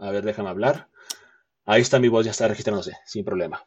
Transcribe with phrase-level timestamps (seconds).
[0.00, 0.88] A ver, déjame hablar.
[1.66, 3.66] Ahí está mi voz, ya está registrándose, sin problema.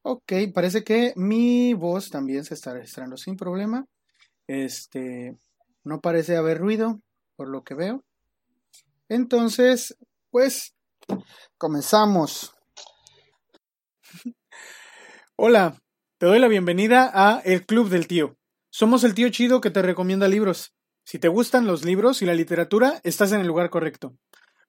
[0.00, 3.86] Ok, parece que mi voz también se está registrando sin problema.
[4.46, 5.36] Este,
[5.84, 7.00] no parece haber ruido,
[7.36, 8.04] por lo que veo.
[9.10, 9.96] Entonces,
[10.30, 10.74] pues,
[11.58, 12.54] comenzamos.
[15.36, 15.80] Hola,
[16.16, 18.38] te doy la bienvenida a El Club del Tío.
[18.70, 20.74] Somos el tío chido que te recomienda libros.
[21.04, 24.16] Si te gustan los libros y la literatura, estás en el lugar correcto.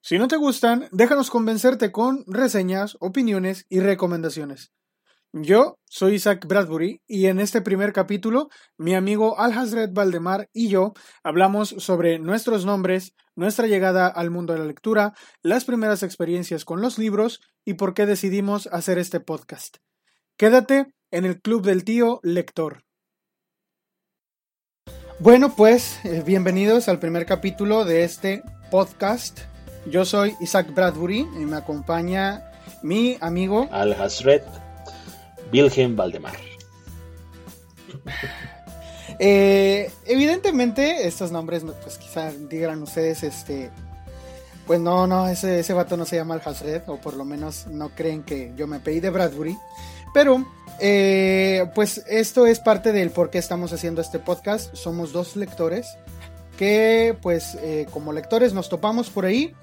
[0.06, 4.70] Si no te gustan, déjanos convencerte con reseñas, opiniones y recomendaciones.
[5.32, 10.68] Yo soy Isaac Bradbury y en este primer capítulo mi amigo Al Hazred Valdemar y
[10.68, 10.92] yo
[11.24, 16.80] hablamos sobre nuestros nombres, nuestra llegada al mundo de la lectura, las primeras experiencias con
[16.80, 19.78] los libros y por qué decidimos hacer este podcast.
[20.36, 22.84] Quédate en el Club del Tío Lector.
[25.18, 29.55] Bueno, pues eh, bienvenidos al primer capítulo de este podcast.
[29.90, 32.50] Yo soy Isaac Bradbury y me acompaña
[32.82, 34.42] mi amigo Al Hazred
[35.52, 36.34] Wilhelm Valdemar.
[39.18, 43.70] Eh, evidentemente, estos nombres, pues quizá digan ustedes, este,
[44.66, 47.66] pues no, no, ese, ese vato no se llama Al Hazred, o por lo menos
[47.66, 49.56] no creen que yo me pedí de Bradbury.
[50.12, 50.44] Pero,
[50.80, 54.74] eh, pues esto es parte del por qué estamos haciendo este podcast.
[54.74, 55.86] Somos dos lectores
[56.56, 59.54] que, pues, eh, como lectores nos topamos por ahí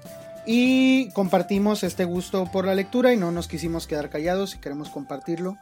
[0.46, 4.90] y compartimos este gusto por la lectura y no nos quisimos quedar callados y queremos
[4.90, 5.56] compartirlo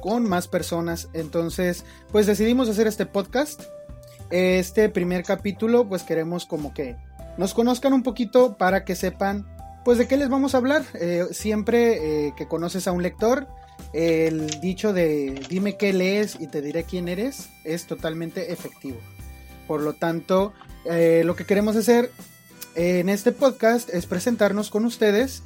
[0.00, 1.08] con más personas.
[1.12, 3.62] Entonces, pues decidimos hacer este podcast.
[4.30, 6.96] Este primer capítulo, pues queremos como que
[7.36, 9.46] nos conozcan un poquito para que sepan,
[9.84, 10.82] pues de qué les vamos a hablar.
[11.00, 13.48] Eh, siempre eh, que conoces a un lector,
[13.92, 18.98] el dicho de dime qué lees y te diré quién eres es totalmente efectivo.
[19.68, 20.54] Por lo tanto,
[20.86, 22.10] eh, lo que queremos hacer
[22.74, 25.42] en este podcast es presentarnos con ustedes,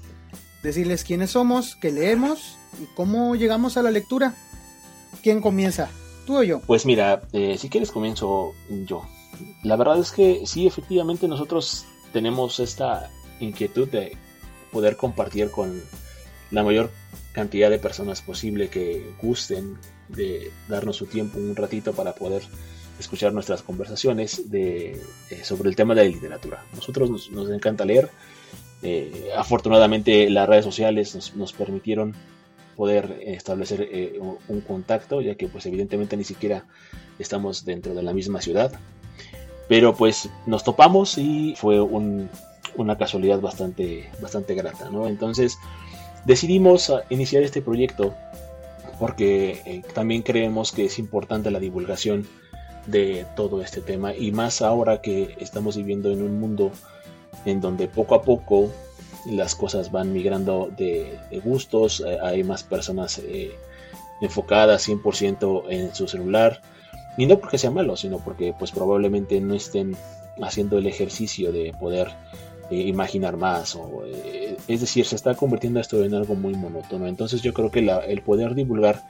[0.62, 4.34] decirles quiénes somos, qué leemos y cómo llegamos a la lectura.
[5.22, 5.90] ¿Quién comienza?
[6.24, 6.60] ¿Tú o yo?
[6.60, 8.54] Pues mira, eh, si quieres comienzo
[8.86, 9.02] yo.
[9.64, 13.10] La verdad es que sí, efectivamente nosotros tenemos esta
[13.40, 14.16] inquietud de
[14.70, 15.82] poder compartir con
[16.52, 16.90] la mayor
[17.32, 22.42] cantidad de personas posible que gusten de darnos su tiempo un ratito para poder
[23.02, 25.00] escuchar nuestras conversaciones eh,
[25.42, 26.64] sobre el tema de la literatura.
[26.74, 28.10] Nosotros nos, encanta leer.
[28.82, 32.14] Eh, afortunadamente las redes sociales nos, permitieron
[32.76, 34.18] poder establecer eh,
[34.48, 36.64] un contacto, ya que pues evidentemente ni siquiera
[37.18, 38.72] estamos dentro de la misma ciudad.
[39.68, 45.06] Pero pues nos topamos y fue una casualidad bastante, bastante grata, ¿no?
[45.06, 45.58] Entonces
[46.24, 48.14] decidimos iniciar este proyecto
[48.98, 52.26] porque también creemos que es importante la divulgación
[52.86, 56.72] de todo este tema y más ahora que estamos viviendo en un mundo
[57.44, 58.70] en donde poco a poco
[59.26, 63.52] las cosas van migrando de, gustos, eh, hay más personas eh,
[64.20, 66.60] enfocadas 100% en su celular,
[67.16, 69.96] y no porque sea malo, sino porque pues probablemente no estén
[70.40, 72.08] haciendo el ejercicio de poder
[72.70, 74.04] eh, imaginar más, o,
[74.66, 78.22] es decir, se está convirtiendo esto en algo muy monótono, entonces yo creo que el
[78.22, 79.02] poder divulgar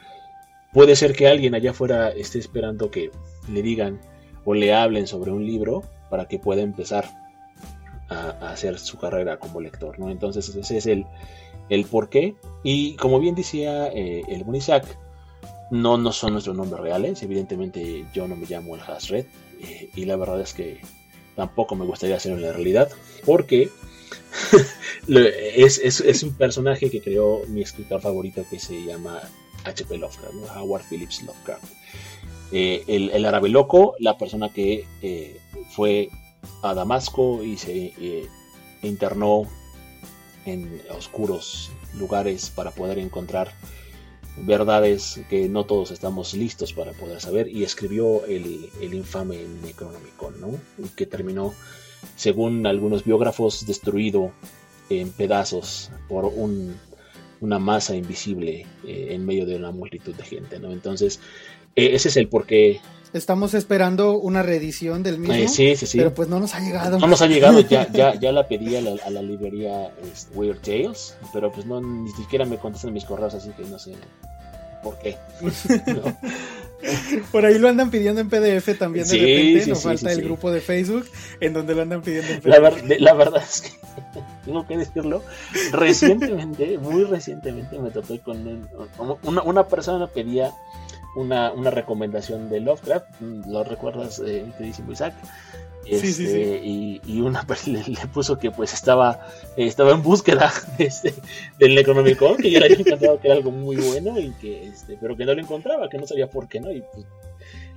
[0.73, 3.11] puede ser que alguien allá afuera esté esperando que
[3.49, 4.01] le digan
[4.45, 7.09] o le hablen sobre un libro para que pueda empezar
[8.09, 10.11] a, hacer su carrera como lector, ¿no?
[10.11, 11.07] Entonces ese es el,
[11.69, 12.35] el porqué.
[12.63, 14.85] Y como bien decía eh, el Isaac,
[15.71, 17.23] no, no son nuestros nombres reales.
[17.23, 19.25] Evidentemente yo no me llamo el Hasred.
[19.63, 20.81] Eh, y la verdad es que
[21.37, 22.91] tampoco me gustaría hacerlo en la realidad.
[23.25, 23.71] Porque
[25.09, 29.21] es, es, es, un personaje que creó mi escritor favorito que se llama
[29.65, 29.99] H.P.
[29.99, 31.65] Lovecraft, Howard Phillips Lovecraft.
[32.53, 35.41] Eh, el, el, árabe loco, la persona que eh,
[35.71, 36.11] fue
[36.63, 38.29] a Damasco y se eh,
[38.83, 39.45] internó
[40.45, 43.53] en oscuros lugares para poder encontrar
[44.37, 50.49] verdades que no todos estamos listos para poder saber y escribió el, infame Necronomicon, ¿no?
[50.97, 51.55] que terminó,
[52.17, 54.33] según algunos biógrafos, destruido
[54.89, 56.25] en pedazos por
[57.43, 60.59] una masa invisible eh, en medio de una multitud de gente.
[60.59, 60.73] ¿no?
[60.73, 61.21] Entonces,
[61.77, 62.81] eh, ese es el porqué
[63.13, 65.49] Estamos esperando una reedición del mismo.
[65.49, 65.99] sí, sí, sí.
[65.99, 66.99] Pero pues no nos ha llegado.
[66.99, 71.15] No nos ha llegado, ya, ya, ya la pedí a la, librería este, Weird Tales,
[71.33, 73.93] pero pues no, ni siquiera me contestan mis correos, así que no sé
[74.83, 75.17] por qué.
[77.31, 80.61] Por ahí lo andan pidiendo en PDF también de repente, nos falta el grupo de
[80.61, 81.07] Facebook
[81.39, 82.47] en donde lo andan pidiendo en PDF.
[82.47, 83.71] La, la verdad es que
[84.45, 85.23] tengo que decirlo,
[85.73, 88.69] recientemente, muy recientemente me topé con
[89.23, 90.53] una, una persona pedía
[91.15, 95.15] una, una recomendación de Lovecraft, ¿lo recuerdas, eh, queridísimo Isaac?
[95.85, 101.13] Este, y, y, una le, le, puso que pues estaba estaba en búsqueda este,
[101.59, 104.97] del Necronomicon, que yo le había encantado que era algo muy bueno, y que este,
[105.01, 106.71] pero que no lo encontraba, que no sabía por qué, ¿no?
[106.71, 107.07] Y pues,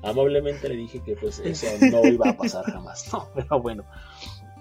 [0.03, 3.27] amablemente le dije que pues eso no iba a pasar jamás, ¿no?
[3.33, 3.85] Pero bueno.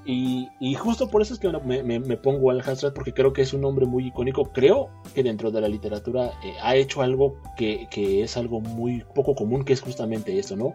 [0.07, 3.43] Y, justo por eso es que me, me, me pongo al Hasrat porque creo que
[3.43, 4.53] es un hombre muy icónico.
[4.53, 9.05] Creo que dentro de la literatura eh, ha hecho algo que, que, es algo muy
[9.15, 10.75] poco común, que es justamente esto, ¿no?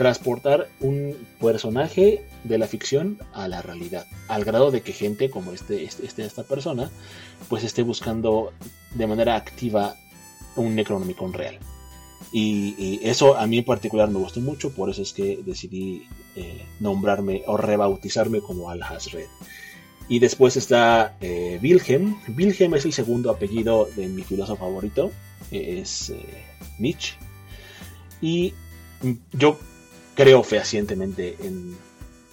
[0.00, 5.52] transportar un personaje de la ficción a la realidad, al grado de que gente como
[5.52, 6.90] este, este, este esta persona,
[7.50, 8.54] pues esté buscando
[8.94, 9.96] de manera activa
[10.56, 11.58] un Necronomicon real.
[12.32, 16.64] Y, eso a mí en particular me gustó mucho, por eso es que decidí eh,
[16.78, 19.26] nombrarme o rebautizarme como Al-Hasred.
[20.08, 22.16] Y después está eh, Wilhelm.
[22.36, 25.10] Wilhelm es el segundo apellido de mi filósofo favorito,
[25.50, 26.22] es eh,
[26.78, 27.14] Nietzsche.
[28.20, 28.54] Y
[29.32, 29.58] yo
[30.14, 31.76] creo fehacientemente en,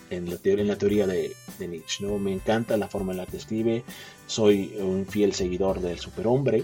[0.09, 2.05] en, la, teoría de, Nietzsche.
[2.05, 2.19] ¿no?
[2.19, 3.83] Me encanta la forma en la que escribe,
[4.27, 6.63] soy un fiel seguidor del superhombre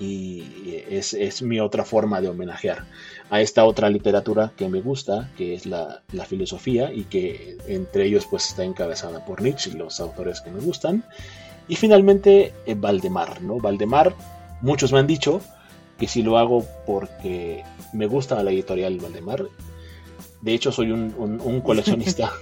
[0.00, 2.86] y es, es, mi otra forma de homenajear
[3.30, 8.06] a esta otra literatura que me gusta, que es la, la, filosofía y que entre
[8.06, 11.04] ellos pues está encabezada por Nietzsche y los autores que me gustan.
[11.68, 13.58] Y finalmente eh, Valdemar, ¿no?
[13.58, 14.14] Valdemar,
[14.62, 15.40] muchos me han dicho
[15.98, 19.44] que si lo hago porque me gusta la editorial Valdemar
[20.40, 22.32] de hecho, soy un, coleccionista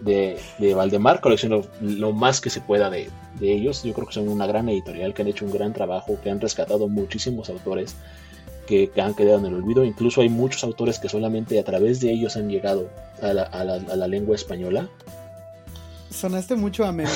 [0.00, 0.38] de,
[0.74, 3.08] Valdemar, colecciono lo más que se pueda de,
[3.40, 3.82] ellos.
[3.82, 6.40] Yo creo que son una gran editorial, que han hecho un gran trabajo, que han
[6.40, 7.96] rescatado muchísimos autores
[8.66, 9.84] que, han quedado en el olvido.
[9.84, 12.90] Incluso hay muchos autores que solamente a través de ellos han llegado
[13.22, 14.88] a la, lengua española.
[16.10, 17.10] Sonaste mucho a meme.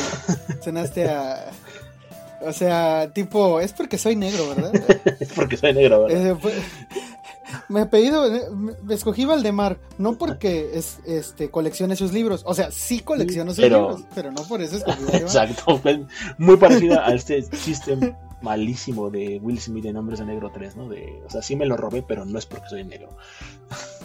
[0.65, 1.51] Sonaste a.
[2.43, 4.73] O sea, tipo, es porque soy negro, ¿verdad?
[5.21, 6.39] es porque soy negro, ¿verdad?
[7.69, 8.43] Me he pedido, eh,
[8.91, 14.05] escogí Valdemar, no porque es, este, coleccione sus libros, o sea, sí colecciono sus libros,
[14.15, 15.81] pero no por eso escogí Exacto,
[16.39, 20.89] muy parecida a este chiste malísimo de Will Smith de Nombres de Negro 3, ¿no?
[20.89, 23.11] De, o sea, sí me lo robé, pero no es porque soy negro.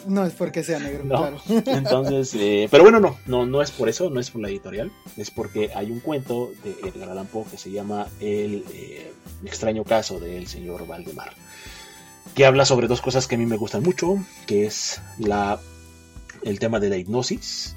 [0.08, 1.38] No es porque sea negro, claro.
[1.48, 4.92] Entonces, eh, pero bueno, no, no, no es por eso, no es por la editorial,
[5.18, 9.12] es porque hay un cuento de Edgar Allan Poe que se llama El eh,
[9.44, 11.32] extraño caso del señor Valdemar
[12.34, 15.60] que habla sobre dos cosas que a mí me gustan mucho, que es la,
[16.44, 17.76] el tema de la hipnosis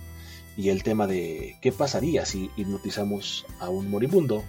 [0.57, 4.43] y el tema de qué pasaría si hipnotizamos a un moribundo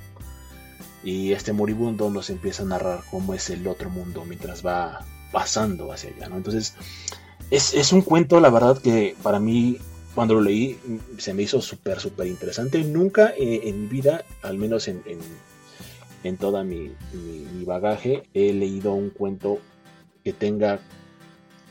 [1.04, 5.92] y este moribundo nos empieza a narrar cómo es el otro mundo mientras va pasando
[5.92, 6.38] hacia allá, ¿no?
[6.38, 6.76] Entonces,
[7.52, 9.78] es, un cuento, la verdad, que para mí,
[10.14, 10.78] cuando lo leí,
[11.18, 12.84] se me hizo súper, súper interesante.
[12.84, 15.02] Nunca eh, en mi vida, al menos en,
[16.24, 19.60] en, toda mi, mi, bagaje, he leído un cuento
[20.24, 20.80] que tenga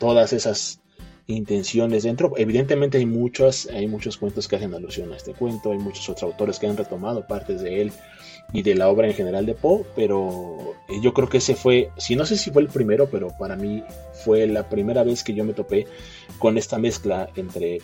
[0.01, 0.81] todas esas
[1.27, 2.33] intenciones dentro.
[2.37, 6.25] Evidentemente hay muchos, hay muchos cuentos que hacen alusión a este cuento, hay muchos otros
[6.25, 7.93] autores que han retomado partes de él
[8.53, 11.91] y de la obra en general de Poe, pero eh, yo creo que ese fue,
[11.99, 13.85] si no sé si fue el primero, pero para mí
[14.25, 15.87] fue la primera vez que yo me topé
[16.39, 17.81] con esta mezcla entre,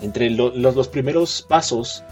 [0.00, 2.02] entre los, los primeros pasos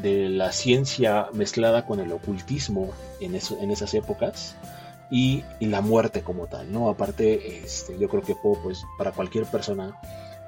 [0.00, 2.90] de la ciencia mezclada con el ocultismo
[3.20, 4.56] en, eso, en esas épocas
[5.10, 6.88] y, la muerte como tal, ¿no?
[6.88, 10.00] Aparte, este, yo creo que Poe, pues, para cualquier persona,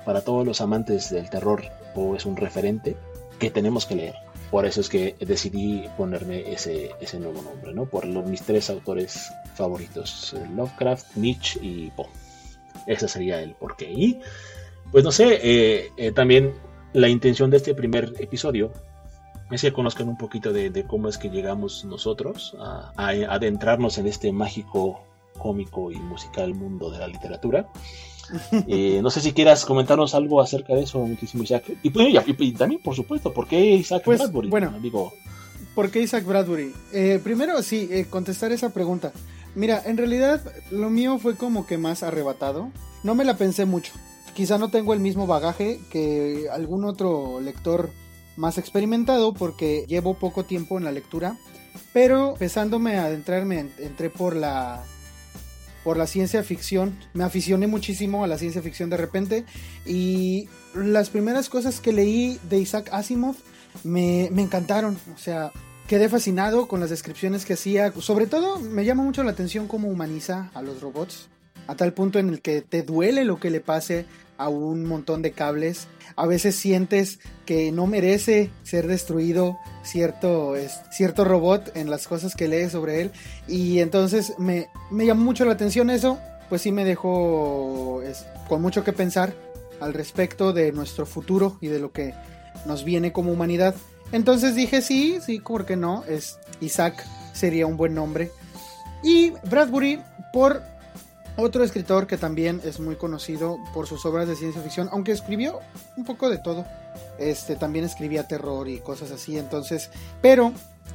[0.04, 1.62] para todos los amantes del terror,
[1.94, 2.96] Poe es un referente
[3.38, 4.23] que tenemos que leer.
[4.54, 7.86] Por eso es que decidí ponerme ese, ese nuevo nombre, ¿no?
[7.86, 12.06] Por los, mis tres autores favoritos, Lovecraft, Nietzsche y Poe.
[12.86, 13.90] Ese sería el porqué.
[13.90, 14.20] Y,
[14.92, 16.54] pues no sé, eh, eh, también
[16.92, 18.70] la intención de este primer episodio
[19.50, 24.30] es que conozcan un poquito de, cómo es que llegamos nosotros a, adentrarnos en este
[24.30, 25.02] mágico,
[25.36, 27.66] cómico y musical mundo de la literatura.
[28.66, 31.64] Eh, no sé si quieras comentarnos algo acerca de eso, muchísimo Isaac.
[31.82, 34.48] Y, pues, y, también, por supuesto, ¿por qué Isaac pues, Bradbury?
[34.48, 35.12] Bueno, digo...
[35.74, 36.72] ¿por qué Isaac Bradbury?
[36.92, 39.12] Eh, primero, sí, eh, contestar esa pregunta.
[39.54, 40.40] Mira, en realidad
[40.70, 42.70] lo mío fue como que más arrebatado.
[43.02, 43.92] No me la pensé mucho.
[44.34, 47.90] Quizá no tengo el mismo bagaje que algún otro lector
[48.36, 51.36] más experimentado porque llevo poco tiempo en la lectura,
[51.92, 54.82] pero empezándome a adentrarme, entré por la
[55.84, 59.44] por la ciencia ficción, me aficioné muchísimo a la ciencia ficción de repente.
[59.86, 63.36] Y las primeras cosas que leí de Isaac Asimov
[63.84, 65.52] me, me encantaron, o sea,
[65.86, 69.88] quedé fascinado con las descripciones que hacía, sobre todo me llama mucho la atención cómo
[69.88, 71.28] humaniza a los robots,
[71.66, 74.06] a tal punto en el que te duele lo que le pase
[74.38, 75.86] a un montón de cables.
[76.16, 80.54] A veces sientes que no merece ser destruido cierto,
[80.90, 83.10] cierto robot en las cosas que lees sobre él.
[83.48, 86.18] Y entonces me, me llamó mucho la atención eso.
[86.48, 88.02] Pues sí me dejó
[88.48, 89.34] con mucho que pensar.
[89.80, 92.14] al respecto de nuestro futuro y de lo que
[92.64, 93.74] nos viene como humanidad.
[94.12, 96.04] Entonces dije sí, sí, ¿por qué no?
[96.04, 98.30] Es Isaac sería un buen nombre.
[99.02, 100.00] Y Bradbury
[100.32, 100.62] por
[101.36, 105.60] otro escritor que también es muy conocido por sus obras de ciencia ficción, aunque escribió
[105.96, 106.64] un poco de todo.
[107.18, 109.90] Este también escribía terror y cosas así, entonces,
[110.22, 110.52] pero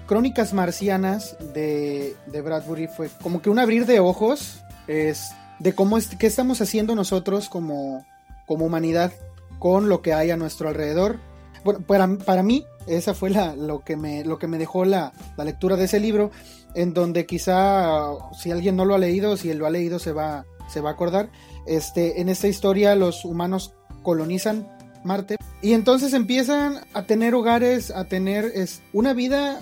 [0.08, 5.98] Crónicas Marcianas de, de Bradbury fue como que un abrir de ojos es de cómo
[5.98, 8.06] es, qué estamos haciendo nosotros como,
[8.48, 9.12] como humanidad
[9.60, 11.20] con lo que hay a nuestro alrededor.
[11.64, 15.12] Bueno, para, para mí, esa fue la, lo, que me, lo que me dejó la,
[15.38, 16.32] la, lectura de ese libro,
[16.76, 20.12] en donde quizá si alguien no lo ha leído, si él lo ha leído se
[20.12, 21.30] va, se va a acordar.
[21.66, 23.74] Este, en esta historia los humanos
[24.04, 24.68] colonizan
[25.04, 29.62] Marte y entonces empiezan a tener hogares, a tener es, una vida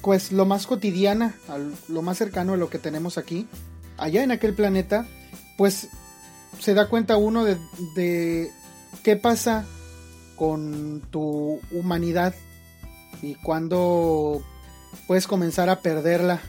[0.00, 1.34] pues lo más cotidiana,
[1.88, 3.46] lo más cercano a lo que tenemos aquí,
[3.98, 5.06] allá en aquel planeta,
[5.56, 5.88] pues
[6.58, 7.56] se da cuenta uno de,
[7.96, 8.50] de
[9.02, 9.64] qué pasa
[10.36, 12.34] con tu humanidad
[13.22, 14.42] y cuando
[15.06, 16.40] puedes comenzar a perderla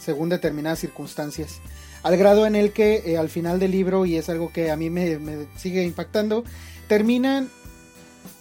[0.00, 1.60] según determinadas circunstancias.
[2.02, 4.76] Al grado en el que eh, al final del libro, y es algo que a
[4.76, 5.18] mí me,
[5.56, 6.44] sigue impactando,
[6.86, 7.48] terminan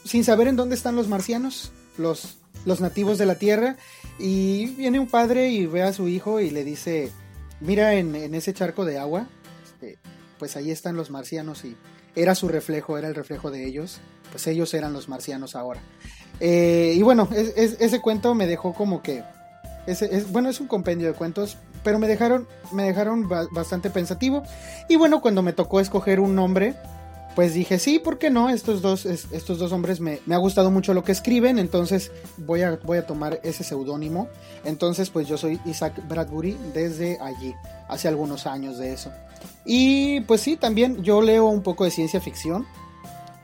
[0.03, 3.77] sin saber en dónde están los marcianos, los, los nativos de la Tierra,
[4.19, 7.11] y viene un padre y ve a su hijo y le dice,
[7.61, 9.27] mira en, en ese charco de agua,
[9.63, 9.97] este,
[10.39, 11.77] pues ahí están los marcianos y
[12.15, 15.81] era su reflejo, era el reflejo de ellos, pues ellos eran los marcianos ahora.
[16.39, 19.23] Eh, y bueno, es, es, ese cuento me dejó como que,
[19.85, 24.43] es, bueno, es un compendio de cuentos, pero me dejaron, me dejaron bastante pensativo.
[24.89, 26.75] Y bueno, cuando me tocó escoger un nombre,
[27.35, 28.49] pues dije, sí, ¿por qué no?
[28.49, 32.61] Estos dos, estos dos hombres me, me, ha gustado mucho lo que escriben, entonces voy
[32.61, 34.29] a, voy a tomar ese seudónimo.
[34.63, 37.53] Entonces, pues yo soy Isaac Bradbury desde allí,
[37.87, 39.11] hace algunos años de eso.
[39.65, 42.65] Y pues sí, también yo leo un poco de ciencia ficción.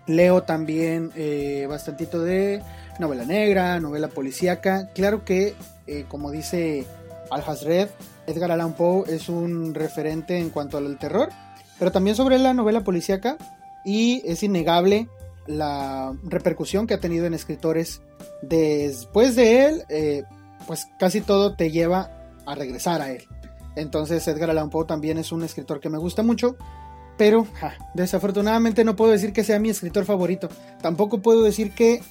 [0.09, 2.63] Leo también eh, bastantito de
[2.97, 4.89] novela negra, novela policíaca.
[4.93, 5.53] Claro que,
[5.85, 6.85] eh, como dice
[7.29, 7.89] Al Hasred,
[8.25, 11.29] Edgar Allan Poe es un referente en cuanto al terror,
[11.77, 13.37] pero también sobre la novela policíaca
[13.85, 15.07] y es innegable
[15.45, 18.01] la repercusión que ha tenido en escritores
[18.41, 20.23] después de él, eh,
[20.65, 22.11] pues casi todo te lleva
[22.47, 23.23] a regresar a él.
[23.75, 26.57] Entonces Edgar Allan Poe también es un escritor que me gusta mucho,
[27.19, 27.45] pero
[27.93, 30.47] desafortunadamente no puedo decir que sea mi escritor favorito.
[30.81, 32.01] Tampoco puedo decir que,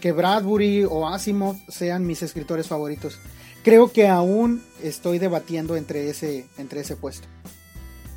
[0.00, 3.18] que Bradbury o Asimov sean mis escritores favoritos.
[3.62, 7.28] Creo que aún estoy debatiendo entre ese, entre ese puesto.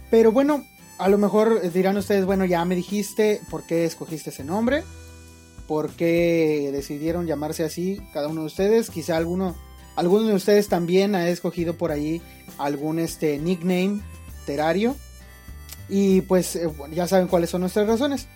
[0.09, 0.65] Pero bueno,
[0.97, 4.85] a lo mejor dirán ustedes, bueno, ya me dijiste por qué escogiste ese nombre,
[5.67, 8.89] por qué decidieron llamarse así cada uno de ustedes.
[8.89, 9.57] Quizá alguno,
[9.97, 12.21] alguno de ustedes también ha escogido por ahí
[12.57, 13.99] algún este nickname
[14.45, 14.95] terario.
[15.89, 18.27] Y pues eh, ya saben cuáles son nuestras razones.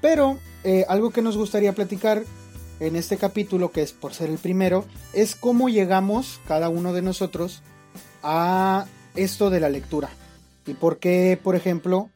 [0.00, 2.24] Pero eh, algo que nos gustaría platicar
[2.80, 7.02] en este capítulo, que es por ser el primero, es cómo llegamos cada uno de
[7.02, 7.62] nosotros
[8.22, 10.10] a esto de la lectura.
[10.66, 12.10] Y por qué, por ejemplo,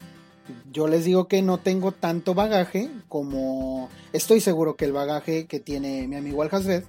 [0.71, 5.59] yo les digo que no tengo tanto bagaje como estoy seguro que el bagaje que
[5.59, 6.83] tiene mi amigo Alhazred,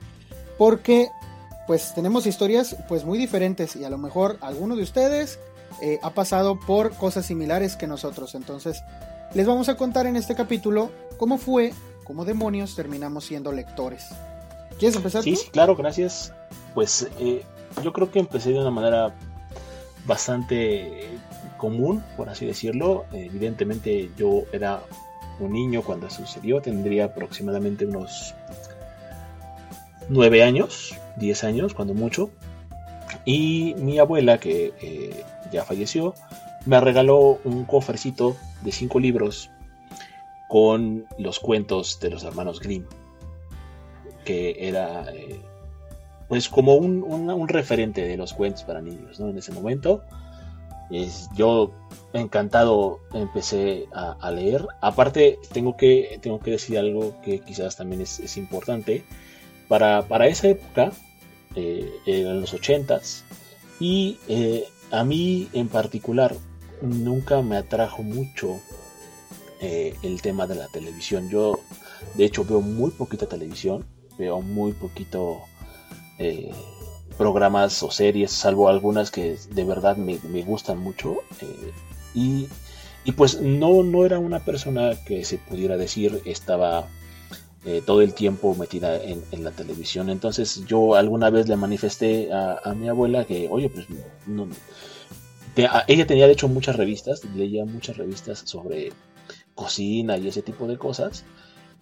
[0.58, 1.08] porque
[1.66, 5.38] pues tenemos historias pues muy diferentes y a lo mejor alguno de ustedes
[5.80, 8.34] eh, ha pasado por cosas similares que nosotros.
[8.34, 8.82] Entonces,
[9.34, 11.72] les vamos a contar en este capítulo cómo fue,
[12.04, 14.06] cómo demonios terminamos siendo lectores.
[14.78, 15.22] ¿Quieres empezar?
[15.22, 15.40] Sí, tú?
[15.40, 16.32] sí, claro, gracias.
[16.74, 17.42] Pues eh,
[17.82, 19.14] yo creo que empecé de una manera
[20.06, 21.08] bastante
[21.56, 23.04] común, por así decirlo.
[23.12, 24.82] Evidentemente yo era
[25.38, 28.34] un niño cuando sucedió, tendría aproximadamente unos
[30.08, 32.30] 9 años, 10 años, cuando mucho.
[33.24, 36.14] Y mi abuela, que eh, ya falleció,
[36.66, 39.50] me regaló un cofrecito de 5 libros
[40.48, 42.84] con los cuentos de los hermanos Grimm,
[44.24, 45.40] que era eh,
[46.28, 49.28] pues como un, un, referente de los cuentos para niños ¿no?
[49.28, 50.02] en ese momento.
[50.90, 51.72] Es, yo
[52.12, 54.66] encantado empecé a, leer.
[54.80, 59.04] Aparte, tengo que, tengo que decir algo que quizás también es, es importante.
[59.68, 60.90] Para, para, esa época,
[61.54, 63.24] eh, en los ochentas,
[63.78, 66.34] y eh, a mí en particular
[66.82, 68.60] nunca me atrajo mucho
[69.60, 71.28] eh, el tema de la televisión.
[71.28, 71.60] Yo,
[72.14, 73.84] de hecho, veo muy poquita televisión,
[74.18, 75.42] veo muy poquito
[76.18, 76.50] eh,
[77.18, 81.18] programas o series, salvo algunas que de verdad me, me gustan mucho.
[81.40, 81.72] Eh,
[82.14, 82.48] y,
[83.04, 86.88] y, pues no, no era una persona que se pudiera decir estaba
[87.64, 90.08] eh, todo el tiempo metida en, la televisión.
[90.10, 93.86] Entonces yo alguna vez le manifesté a, mi abuela que, oye, pues
[94.26, 94.48] no,
[95.54, 98.92] te, ella tenía de hecho muchas revistas, leía muchas revistas sobre
[99.54, 101.24] cocina y ese tipo de cosas.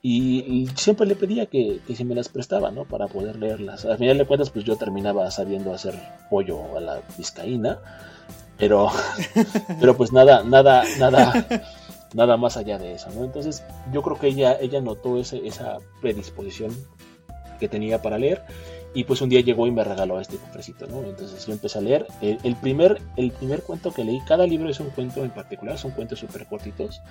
[0.01, 2.85] Y siempre le pedía que, que si me las prestaba, ¿no?
[2.85, 3.85] Para poder leerlas.
[3.85, 5.95] Al final de cuentas, pues yo terminaba sabiendo hacer
[6.31, 7.79] pollo a la vizcaína.
[8.59, 8.91] Pero,
[9.81, 11.47] pero pues nada, nada, nada,
[12.15, 13.25] nada más allá de eso, ¿no?
[13.25, 13.63] Entonces,
[13.93, 16.73] yo creo que ella, ella notó ese, esa predisposición
[17.59, 18.45] que tenía para leer
[18.95, 21.03] y pues un día llegó y me regaló este cofrecito, ¿no?
[21.03, 22.07] Entonces yo empecé a leer.
[22.21, 25.91] El, primer, el primer cuento que leí, cada libro es un cuento en particular, son
[25.91, 27.03] cuentos súper cortitos.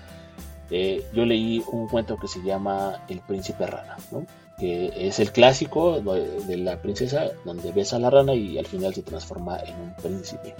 [0.69, 4.25] Eh, yo leí un cuento que se llama El príncipe rana, ¿no?
[4.57, 8.93] que es el clásico de la princesa donde besa a la rana y al final
[8.93, 10.55] se transforma en un príncipe.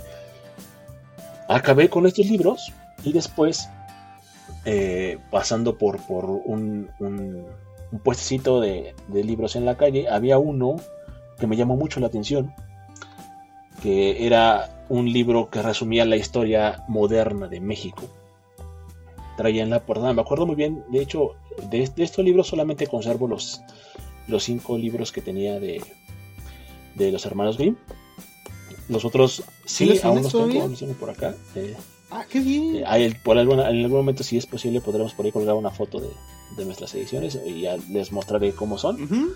[1.48, 2.72] Acabé con estos libros
[3.04, 3.68] y después,
[4.70, 7.46] eh, pasando por, por un, un,
[8.04, 10.76] puestecito de, de libros en la calle, había uno
[11.40, 12.54] que me llamó mucho la atención,
[13.82, 18.10] que era un libro que resumía la historia moderna de México.
[19.38, 21.36] Traía en la portada, me acuerdo muy bien, de hecho,
[21.70, 23.62] de, estos libros solamente conservo los,
[24.28, 25.82] los cinco libros que tenía de,
[26.96, 27.78] de los hermanos Grimm.
[28.90, 31.36] Los otros sí, aún los tengo, por acá.
[31.56, 31.74] Eh,
[32.12, 32.84] ah, qué bien.
[32.86, 36.10] Eh, por en algún momento, si es posible, podremos por ahí colgar una foto de,
[36.56, 39.36] de nuestras ediciones y ya les mostraré cómo son.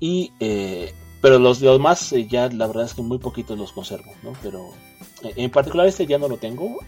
[0.00, 4.12] Y eh, pero los demás eh, ya la verdad es que muy poquitos los conservo,
[4.22, 4.32] ¿no?
[4.42, 4.70] Pero
[5.22, 6.78] eh, en particular este ya no lo tengo,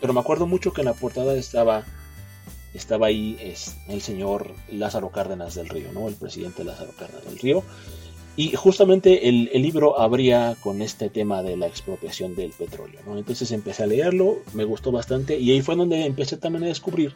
[0.00, 1.84] pero me acuerdo mucho que en la portada estaba
[2.74, 6.08] estaba ahí es, el señor Lázaro Cárdenas del Río, ¿no?
[6.08, 7.62] El presidente Lázaro Cárdenas del Río.
[8.36, 13.16] Y justamente el, libro abría con este tema de la expropiación del petróleo, ¿no?
[13.16, 17.14] Entonces empecé a leerlo, me gustó bastante y ahí fue donde empecé también a descubrir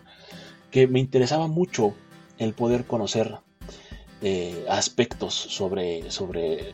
[0.71, 1.95] que me interesaba mucho
[2.39, 3.37] el poder conocer
[4.23, 6.73] eh, aspectos sobre, sobre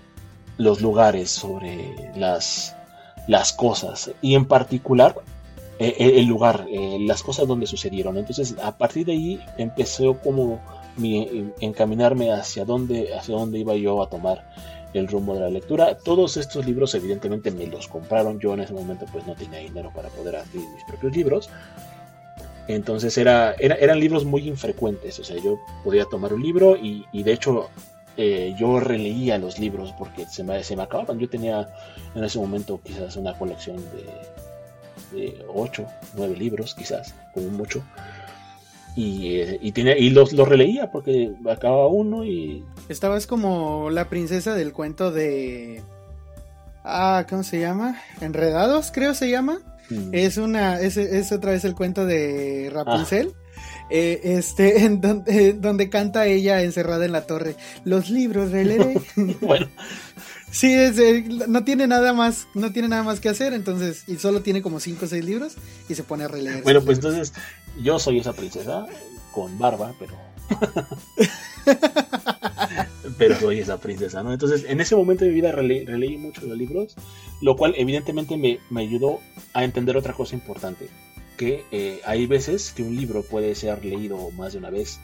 [0.59, 2.77] los lugares, sobre las,
[3.27, 5.17] las cosas y en particular
[5.81, 6.67] eh, eh, el lugar,
[7.01, 8.17] las cosas donde sucedieron.
[8.17, 10.61] Entonces a partir de ahí empezó como
[10.97, 14.45] mi, encaminarme hacia dónde, hacia dónde iba yo a tomar
[14.95, 15.97] el rumbo de la lectura.
[15.99, 18.39] Todos estos libros evidentemente me los compraron.
[18.41, 21.51] Yo en ese momento pues no tenía dinero para poder adquirir mis propios libros.
[22.69, 27.33] Entonces era, eran libros muy infrecuentes, o sea, yo podía tomar un libro y, de
[27.33, 27.71] hecho
[28.17, 31.19] eh, yo releía los libros porque se me, se me acababan.
[31.19, 31.69] Yo tenía
[32.15, 37.85] en ese momento quizás una colección de, de 8, 9 libros, quizás, como mucho.
[38.97, 42.65] Y, eh, y, y los, los, releía porque acababa uno y...
[42.89, 45.83] Estabas como la princesa del cuento de...
[46.83, 48.01] Ah, ¿cómo se llama?
[48.21, 49.59] Enredados, creo se llama.
[49.91, 50.11] Mm.
[50.13, 53.33] Es una, es, es, otra vez el cuento de Rapunzel.
[53.35, 53.87] Ah.
[53.91, 57.57] Eh, este, en donde, donde, canta ella encerrada en la torre.
[57.85, 59.01] Los libros, releeré.
[59.41, 59.69] bueno.
[60.51, 60.97] Sí, es,
[61.49, 64.81] no tiene nada más, no tiene nada más que hacer, entonces, y solo tiene como
[64.81, 65.55] 5 o 6 libros
[65.89, 66.63] y se pone a releer.
[66.63, 67.33] Bueno, pues entonces,
[67.83, 68.87] yo soy esa princesa
[69.33, 70.15] con barba, pero.
[73.19, 74.33] pero soy esa princesa, ¿no?
[74.33, 76.95] Entonces, en ese momento de mi vida releí mucho los libros,
[77.41, 79.21] lo cual evidentemente me, ayudó
[79.53, 80.89] a entender otra cosa importante,
[81.37, 85.01] que eh, hay veces que un libro puede ser leído más de una vez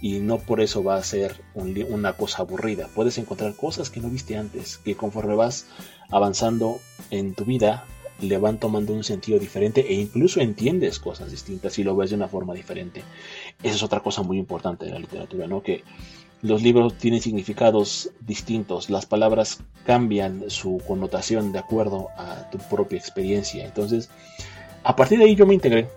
[0.00, 2.88] y no por eso va a ser una cosa aburrida.
[2.94, 5.66] Puedes encontrar cosas que no viste antes, que conforme vas
[6.10, 6.80] avanzando
[7.10, 7.84] en tu vida
[8.20, 12.16] le van tomando un sentido diferente e incluso entiendes cosas distintas y lo ves de
[12.16, 13.02] una forma diferente.
[13.62, 15.62] Esa es otra cosa muy importante de la literatura, ¿no?
[15.62, 15.84] Que
[16.42, 22.98] los libros tienen significados distintos, las palabras cambian su connotación de acuerdo a tu propia
[22.98, 23.64] experiencia.
[23.64, 24.08] Entonces,
[24.84, 25.88] a partir de ahí yo me integré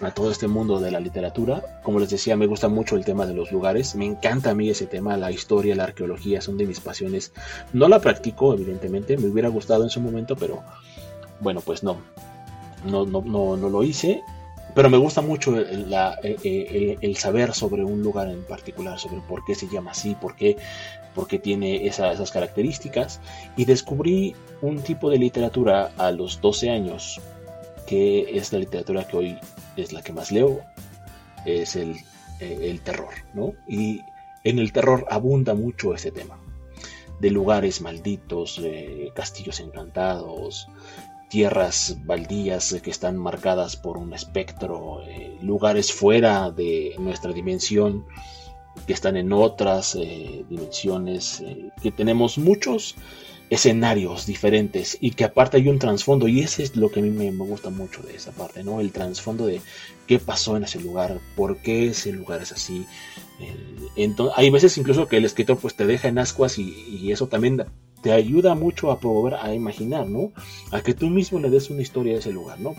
[0.00, 1.80] a todo este mundo de la literatura.
[1.82, 3.94] Como les decía, me gusta mucho el tema de los lugares.
[3.94, 7.32] Me encanta a mí ese tema, la historia, la arqueología, son de mis pasiones.
[7.72, 10.62] No la practico, evidentemente, me hubiera gustado en su momento, pero
[11.40, 11.96] bueno, pues no.
[12.84, 14.22] No, no, no, lo hice
[14.76, 19.68] pero me gusta mucho el, saber sobre un lugar en particular, sobre por qué se
[19.68, 20.58] llama así, por qué,
[21.42, 23.18] tiene esas características.
[23.56, 27.22] Y descubrí un tipo de literatura a los 12 años,
[27.86, 29.38] que es la literatura que hoy
[29.76, 30.60] es la que más leo,
[31.44, 31.96] es el,
[32.40, 33.52] el terror, ¿no?
[33.68, 34.00] Y
[34.44, 36.38] en el terror abunda mucho ese tema
[37.20, 40.68] de lugares malditos, de castillos encantados,
[41.28, 48.04] tierras baldías que están marcadas por un espectro, eh, lugares fuera de nuestra dimensión
[48.86, 52.94] que están en otras eh, dimensiones, eh, que tenemos muchos
[53.48, 57.10] escenarios diferentes y que aparte hay un trasfondo y ese es lo que a mí
[57.10, 58.80] me, gusta mucho de esa parte, ¿no?
[58.80, 59.60] El trasfondo de
[60.06, 62.86] qué pasó en ese lugar, por qué ese lugar es así.
[63.94, 67.64] entonces, hay veces incluso que el escritor pues te deja en ascuas y, eso también
[68.02, 70.32] te ayuda mucho a probar, a imaginar, ¿no?
[70.72, 72.74] A que tú mismo le des una historia a ese lugar, ¿no?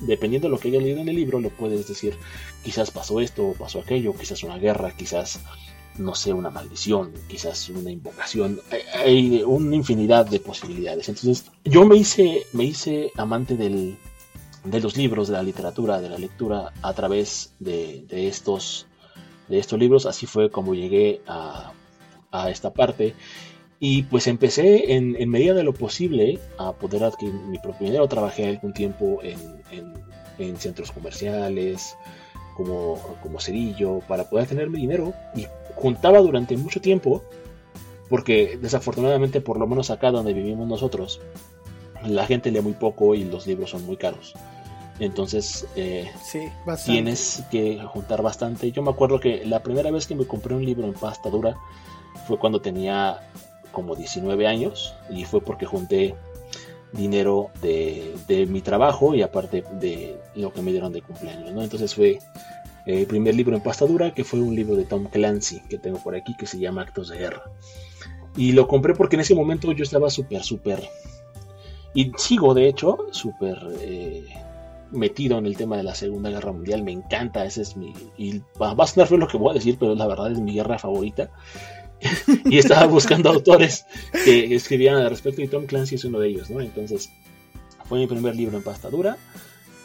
[0.00, 2.16] dependiendo de lo que hayas leído en el libro, lo puedes decir,
[2.62, 5.40] quizás pasó esto, pasó aquello, quizás una guerra, quizás,
[5.98, 8.60] no sé, una maldición, quizás una invocación,
[8.94, 11.08] hay, una infinidad de posibilidades.
[11.08, 13.96] Entonces, yo me hice, me hice amante del,
[14.64, 18.86] de los libros, de la literatura, de la lectura a través de, estos,
[19.48, 20.06] de estos libros.
[20.06, 21.72] Así fue como llegué a,
[22.32, 23.14] a esta parte.
[23.78, 28.08] Y pues empecé en, en, medida de lo posible a poder adquirir mi propio dinero.
[28.08, 29.38] Trabajé algún tiempo en,
[30.38, 31.96] en, centros comerciales,
[32.54, 35.12] como, como cerillo, para poder tener mi dinero.
[35.34, 37.22] Y juntaba durante mucho tiempo,
[38.08, 41.20] porque desafortunadamente, por lo menos acá donde vivimos nosotros,
[42.06, 44.34] la gente lee muy poco y los libros son muy caros.
[45.00, 46.10] Entonces eh,
[46.84, 48.70] tienes que juntar bastante.
[48.70, 51.56] Yo me acuerdo que la primera vez que me compré un libro en pasta dura
[52.28, 53.18] fue cuando tenía
[53.72, 56.14] como 19 años y fue porque junté
[56.96, 61.50] dinero de, mi trabajo y aparte de lo que me dieron de cumpleaños.
[61.50, 62.18] Entonces fue
[62.86, 65.98] el primer libro en pasta dura que fue un libro de Tom Clancy que tengo
[65.98, 67.42] por aquí que se llama Actos de Guerra.
[68.36, 70.82] Y lo compré porque en ese momento yo estaba súper, súper...
[71.94, 73.58] Y sigo de hecho súper...
[73.80, 74.26] Eh,
[74.94, 78.40] metido en el tema de la Segunda Guerra Mundial, me encanta, ese es mi, y
[78.60, 80.78] va a sonar feo lo que voy a decir, pero la verdad es mi guerra
[80.78, 81.30] favorita.
[82.44, 83.86] y estaba buscando autores
[84.24, 86.60] que escribieran al respecto y Tom Clancy es uno de ellos, ¿no?
[86.60, 87.10] Entonces,
[87.84, 89.16] fue mi primer libro en pasta dura,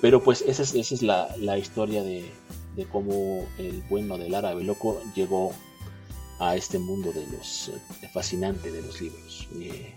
[0.02, 2.30] pero pues esa es, esa es la, la historia de,
[2.76, 5.54] de, cómo el bueno del árabe loco llegó
[6.40, 9.48] a este mundo de los eh, fascinante de los libros.
[9.60, 9.94] Eh,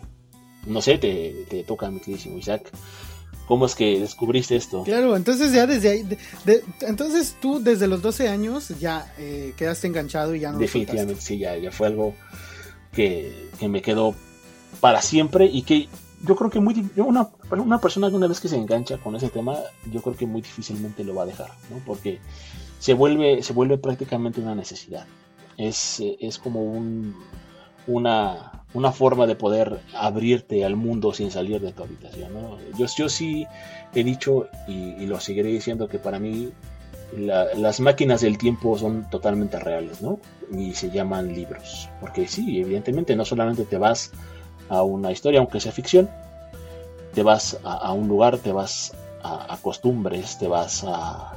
[0.66, 2.70] no sé, te, te toca mi queridísimo Isaac
[3.46, 4.82] cómo es que descubriste esto.
[4.84, 6.18] Claro, entonces ya desde ahí,
[6.80, 11.38] entonces tú desde los 12 años ya eh, quedaste enganchado y ya no Definitivamente, sí,
[11.38, 12.14] ya, ya fue algo
[12.92, 14.14] que, me quedó
[14.80, 15.88] para siempre y que
[16.24, 19.28] yo creo que muy una, una persona que una vez que se engancha con ese
[19.28, 19.58] tema,
[19.90, 21.78] yo creo que muy difícilmente lo va a dejar, ¿no?
[21.84, 22.20] Porque
[22.78, 25.06] se vuelve, se vuelve prácticamente una necesidad.
[25.56, 27.14] Es, es como un,
[27.86, 32.32] una, una forma de poder abrirte al mundo sin salir de tu habitación.
[32.78, 33.46] Yo, yo sí
[33.94, 36.50] he dicho y, lo seguiré diciendo que para mí
[37.14, 40.18] las máquinas del tiempo son totalmente reales, ¿no?
[40.50, 41.90] Y se llaman libros.
[42.00, 44.12] Porque sí, evidentemente no solamente te vas
[44.70, 46.08] a una historia, aunque sea ficción,
[47.12, 51.36] te vas a, un lugar, te vas a, costumbres, te vas a,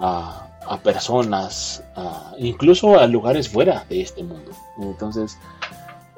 [0.00, 1.82] a personas,
[2.38, 4.50] incluso a lugares fuera de este mundo.
[4.78, 5.38] Entonces,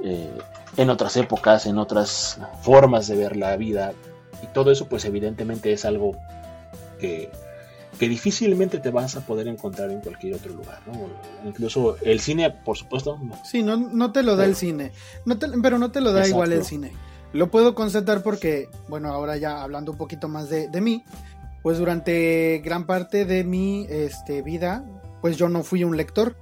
[0.02, 0.30] eh,
[0.76, 3.92] en otras épocas, en otras formas de ver la vida.
[4.42, 6.16] Y todo eso pues evidentemente es algo
[6.98, 7.30] que,
[8.00, 10.80] difícilmente te vas a poder encontrar en cualquier otro lugar.
[11.44, 13.16] Incluso el cine, por supuesto.
[13.44, 14.90] Sí, no, no te lo da el cine,
[15.24, 16.92] no pero no te lo da igual el cine.
[17.32, 21.04] Lo puedo constatar porque, bueno, ahora ya hablando un poquito más de, de mí,
[21.62, 24.84] pues durante gran parte de mi este, vida,
[25.20, 26.36] pues yo no fui un lector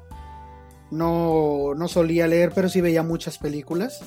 [0.90, 4.00] no, no solía leer, pero sí veía muchas películas.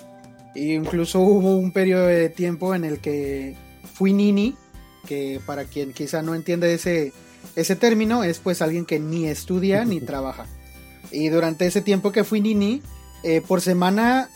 [0.56, 3.56] E incluso hubo un periodo de tiempo en el que
[3.93, 4.56] fui nini,
[5.08, 7.13] que para quien quizá no entiende ese,
[7.56, 10.46] ese término, es pues alguien que ni estudia ni trabaja.
[11.12, 12.82] Y durante ese tiempo que fui nini,
[13.24, 14.30] eh, por semana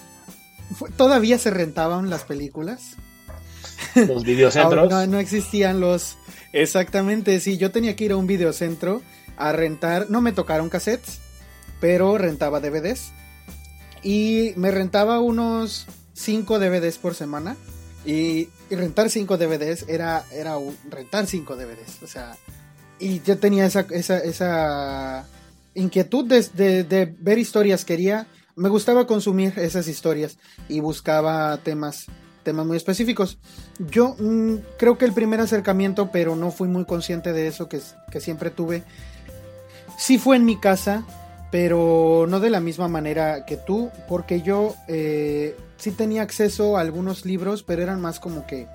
[0.96, 2.96] todavía se rentaban las películas.
[3.96, 4.90] Los videocentros.
[4.90, 6.18] no, no existían los...
[6.54, 9.02] Exactamente, sí, yo tenía que ir a un videocentro
[9.38, 11.20] a rentar, no me tocaron cassettes,
[11.80, 13.12] pero rentaba DVDs.
[14.04, 17.56] Y me rentaba unos 5 DVDs por semana.
[18.06, 20.56] Y, rentar 5 DVDs era, era
[20.90, 22.04] rentar 5 DVDs.
[22.04, 22.38] O sea,
[23.00, 25.26] y yo tenía esa, esa, esa
[25.74, 27.86] inquietud de, de, ver historias.
[27.86, 30.38] Quería, me gustaba consumir esas historias
[30.68, 32.06] y buscaba temas,
[32.44, 33.38] temas muy específicos.
[33.92, 37.82] Yo mm, creo que el primer acercamiento, pero no fui muy consciente de eso que,
[38.12, 38.84] que siempre tuve,
[39.98, 41.06] sí fue en mi casa
[41.52, 46.82] pero no de la misma manera que tú, porque yo eh, sí tenía acceso a
[46.82, 48.68] algunos libros, pero eran más como que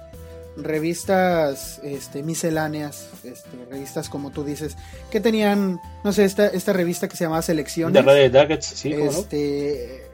[0.56, 4.76] revistas este, misceláneas, este, revistas como tú dices,
[5.10, 8.04] que tenían, no sé, esta, esta revista que se llamaba Selecciones.
[8.04, 8.92] De Daggets, sí.
[8.92, 10.04] Este,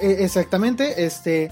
[0.00, 1.50] e, exactamente, este,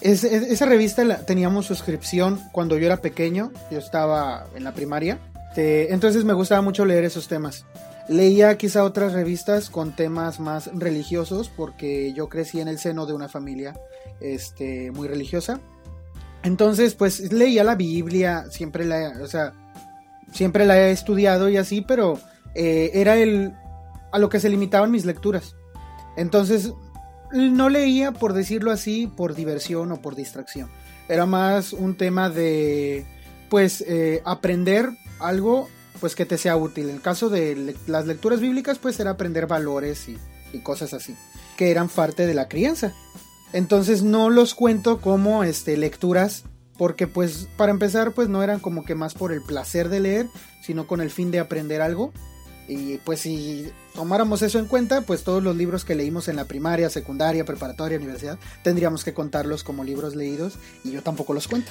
[0.00, 5.18] esa revista la, teníamos suscripción cuando yo era pequeño, yo estaba en la primaria,
[5.54, 7.64] este, entonces me gustaba mucho leer esos temas.
[8.08, 13.14] Leía quizá otras revistas con temas más religiosos porque yo crecí en el seno de
[13.14, 13.74] una familia
[14.20, 15.60] este, muy religiosa.
[16.42, 19.54] Entonces, pues leía la Biblia, siempre la, o sea,
[20.32, 22.20] siempre la he estudiado y así, pero
[22.54, 23.54] eh, era el
[24.12, 25.56] a lo que se limitaban mis lecturas.
[26.16, 26.72] Entonces,
[27.32, 30.70] no leía, por decirlo así, por diversión o por distracción.
[31.08, 33.04] Era más un tema de,
[33.48, 35.68] pues, eh, aprender algo
[36.00, 36.88] pues que te sea útil.
[36.88, 40.18] En el caso de las lecturas bíblicas pues era aprender valores y,
[40.52, 41.16] y cosas así,
[41.56, 42.92] que eran parte de la crianza.
[43.52, 46.44] Entonces no los cuento como este, lecturas
[46.76, 50.26] porque pues para empezar pues no eran como que más por el placer de leer,
[50.62, 52.12] sino con el fin de aprender algo.
[52.66, 56.46] Y pues si tomáramos eso en cuenta, pues todos los libros que leímos en la
[56.46, 61.70] primaria, secundaria, preparatoria, universidad, tendríamos que contarlos como libros leídos y yo tampoco los cuento.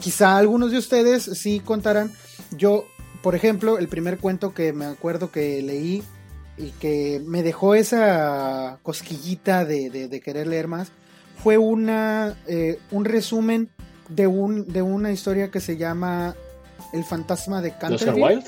[0.00, 2.12] Quizá algunos de ustedes sí contarán.
[2.50, 2.86] Yo,
[3.22, 6.02] por ejemplo, el primer cuento que me acuerdo que leí
[6.56, 10.90] y que me dejó esa cosquillita de, querer leer más
[11.42, 13.70] fue una, eh, un resumen
[14.08, 16.34] de, un, de una historia que se llama
[16.92, 18.24] El fantasma de Canterville.
[18.24, 18.46] Wild?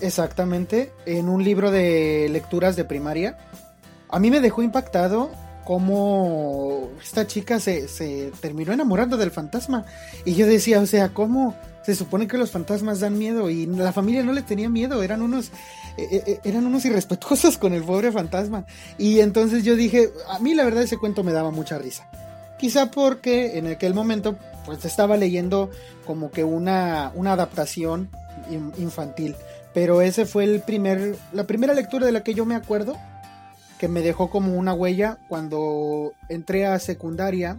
[0.00, 3.38] Exactamente, en un libro de lecturas de primaria.
[4.08, 5.30] A mí me dejó impactado
[5.64, 9.86] cómo esta chica se, se terminó enamorando del fantasma.
[10.24, 11.56] Y yo decía, o sea, ¿cómo?
[11.84, 15.20] Se supone que los fantasmas dan miedo y la familia no le tenía miedo, eran
[15.20, 15.50] unos
[15.96, 18.66] eh, eh, eh, eran unos irrespetuosos con el pobre fantasma.
[18.98, 22.08] Y entonces yo dije, a mí la verdad ese cuento me daba mucha risa.
[22.58, 25.70] Quizá porque en aquel momento pues estaba leyendo
[26.06, 28.08] como que una, una adaptación
[28.78, 29.34] infantil.
[29.74, 32.96] Pero ese fue el primer, la primera lectura de la que yo me acuerdo
[33.78, 37.58] que me dejó como una huella cuando entré a secundaria.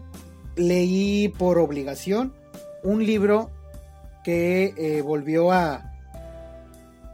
[0.55, 2.33] Leí por obligación
[2.83, 3.49] un libro
[4.23, 5.93] que volvió a,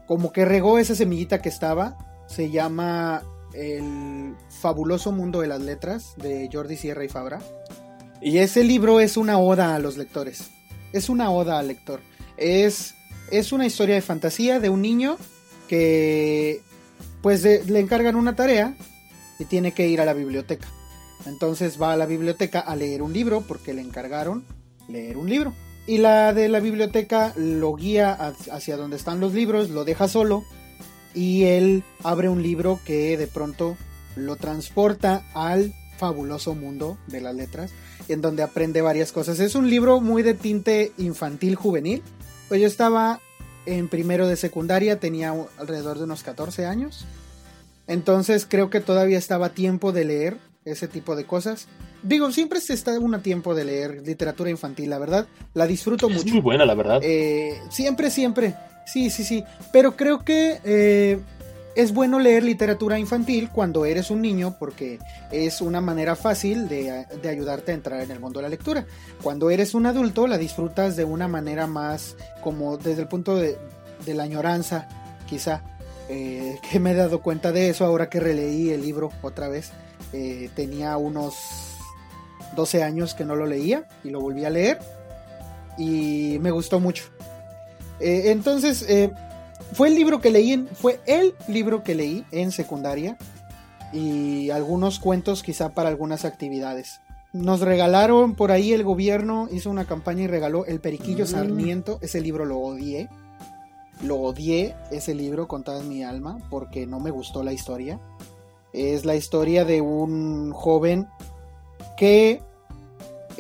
[0.08, 1.98] como que regó esa semillita que estaba.
[2.28, 7.40] Se llama El fabuloso mundo de las letras de Jordi Sierra y Fabra.
[8.22, 10.50] Y ese libro es una oda a los lectores.
[10.94, 12.02] Es una oda al lector.
[12.38, 12.96] Es,
[13.32, 15.18] es una historia de fantasía de un niño
[15.68, 16.62] que
[17.22, 18.76] pues le encargan una tarea
[19.38, 20.68] y tiene que ir a la biblioteca.
[21.26, 24.44] Entonces va a la biblioteca a leer un libro porque le encargaron
[24.88, 25.54] leer un libro.
[25.90, 28.14] Y la de la biblioteca lo guía
[28.52, 30.44] hacia donde están los libros, lo deja solo
[31.16, 33.76] y él abre un libro que de pronto
[34.16, 37.72] lo transporta al fabuloso mundo de las letras,
[38.08, 39.40] en donde aprende varias cosas.
[39.40, 42.04] Es un libro muy de tinte infantil juvenil.
[42.50, 43.20] Pues yo estaba
[43.66, 47.08] en primero de secundaria, tenía alrededor de unos 14 años.
[47.88, 51.68] Entonces creo que todavía estaba tiempo de leer ese tipo de cosas.
[52.02, 55.28] Digo, siempre se está un tiempo de leer literatura infantil, la verdad.
[55.54, 56.26] La disfruto mucho.
[56.26, 57.02] Es muy buena, la verdad.
[57.04, 58.56] Eh, siempre, siempre.
[58.86, 59.44] Sí, sí, sí.
[59.74, 61.20] Pero creo que eh,
[61.76, 65.00] es bueno leer literatura infantil cuando eres un niño porque
[65.32, 68.86] es una manera fácil de, ayudarte a entrar en el mundo de la lectura.
[69.22, 73.58] Cuando eres un adulto la disfrutas de una manera más como desde el punto de,
[74.08, 74.88] la añoranza,
[75.28, 75.64] quizá.
[76.08, 79.72] Eh, que me he dado cuenta de eso ahora que releí el libro otra vez.
[80.56, 81.69] tenía unos
[82.60, 84.80] 12 años que no lo leía y lo volví a leer
[85.78, 87.06] y me gustó mucho.
[88.02, 89.12] Eh, entonces, eh,
[89.72, 93.18] fue el libro que leí, en, fue el libro que leí en secundaria
[93.94, 97.00] y algunos cuentos quizá para algunas actividades.
[97.32, 101.28] Nos regalaron por ahí el gobierno, hizo una campaña y regaló El Periquillo mm.
[101.28, 103.10] Sarmiento, ese libro lo odié.
[104.04, 108.00] Lo odié ese libro con toda mi alma porque no me gustó la historia.
[108.74, 111.08] Es la historia de un joven
[111.98, 112.42] que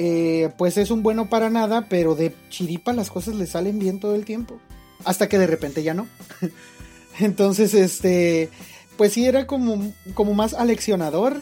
[0.01, 3.99] eh, pues es un bueno para nada, pero de chiripa las cosas le salen bien
[3.99, 4.57] todo el tiempo.
[5.03, 6.07] Hasta que de repente ya no.
[7.19, 8.49] Entonces, este,
[8.95, 11.41] pues sí era como, como más aleccionador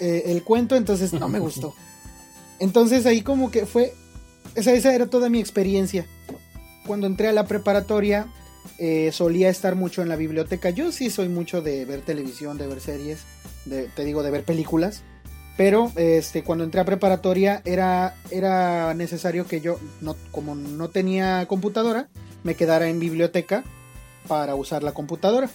[0.00, 1.74] eh, el cuento, entonces no me gustó.
[2.58, 3.94] Entonces ahí como que fue,
[4.54, 6.04] esa, esa era toda mi experiencia.
[6.86, 8.30] Cuando entré a la preparatoria,
[8.76, 10.68] eh, solía estar mucho en la biblioteca.
[10.68, 13.20] Yo sí soy mucho de ver televisión, de ver series,
[13.64, 15.02] de, te digo, de ver películas.
[15.56, 21.46] Pero este, cuando entré a preparatoria era, era necesario que yo, no, como no tenía
[21.46, 22.08] computadora,
[22.42, 23.62] me quedara en biblioteca
[24.26, 25.48] para usar la computadora.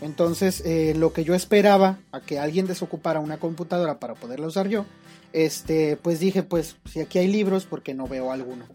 [0.00, 4.68] Entonces, eh, lo que yo esperaba a que alguien desocupara una computadora para poderla usar
[4.68, 4.84] yo,
[5.32, 8.66] este, pues dije, pues si aquí hay libros, porque no veo alguno?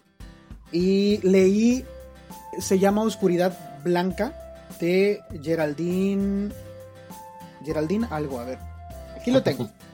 [0.71, 1.85] Y leí,
[2.59, 4.33] se llama Oscuridad Blanca
[4.79, 6.49] de Geraldine,
[7.65, 8.59] Geraldine algo, a ver,
[9.19, 9.69] aquí lo tengo.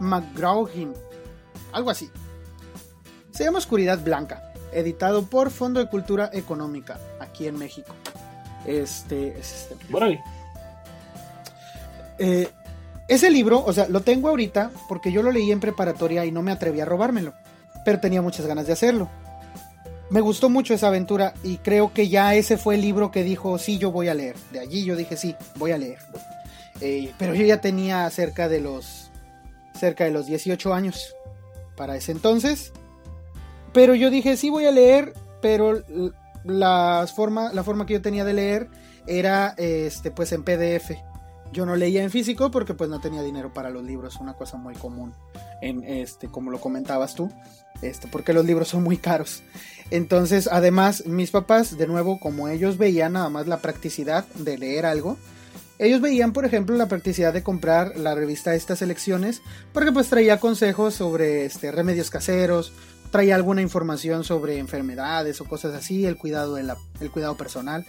[0.00, 0.94] McGraw-Hill,
[1.72, 2.10] algo así.
[3.30, 7.94] Se llama Oscuridad Blanca, editado por Fondo de Cultura Económica, aquí en México.
[8.66, 9.76] Este, es este.
[12.18, 12.48] Eh,
[13.08, 16.42] ese libro, o sea, lo tengo ahorita porque yo lo leí en preparatoria y no
[16.42, 17.34] me atreví a robármelo,
[17.84, 19.10] pero tenía muchas ganas de hacerlo.
[20.10, 23.58] Me gustó mucho esa aventura y creo que ya ese fue el libro que dijo,
[23.58, 24.36] sí, yo voy a leer.
[24.52, 25.98] De allí yo dije, sí, voy a leer.
[26.80, 29.03] Eh, pero yo ya tenía cerca de los
[29.74, 31.14] cerca de los 18 años
[31.76, 32.72] para ese entonces.
[33.72, 35.82] Pero yo dije, sí voy a leer, pero
[36.44, 38.68] la forma, la forma que yo tenía de leer
[39.06, 40.92] era este, pues en PDF.
[41.52, 44.56] Yo no leía en físico porque pues no tenía dinero para los libros, una cosa
[44.56, 45.12] muy común,
[45.60, 47.30] en este, como lo comentabas tú,
[47.80, 49.42] este, porque los libros son muy caros.
[49.90, 54.84] Entonces, además, mis papás, de nuevo, como ellos veían nada más la practicidad de leer
[54.84, 55.16] algo,
[55.78, 60.38] ellos veían, por ejemplo, la practicidad de comprar la revista Estas Elecciones, porque pues traía
[60.38, 62.72] consejos sobre este, remedios caseros,
[63.10, 67.86] traía alguna información sobre enfermedades o cosas así, el cuidado, de el cuidado personal.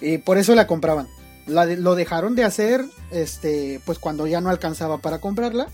[0.00, 1.08] Y por eso la compraban.
[1.46, 5.68] lo dejaron de hacer este, pues cuando ya no alcanzaba para comprarla.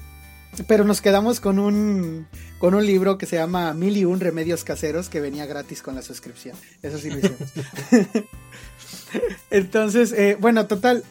[0.69, 2.27] Pero nos quedamos con un,
[2.59, 5.95] con un libro que se llama Mil y un Remedios Caseros que venía gratis con
[5.95, 6.55] la suscripción.
[6.83, 7.39] Eso sí lo hicimos.
[9.51, 11.05] Entonces, eh, bueno, total.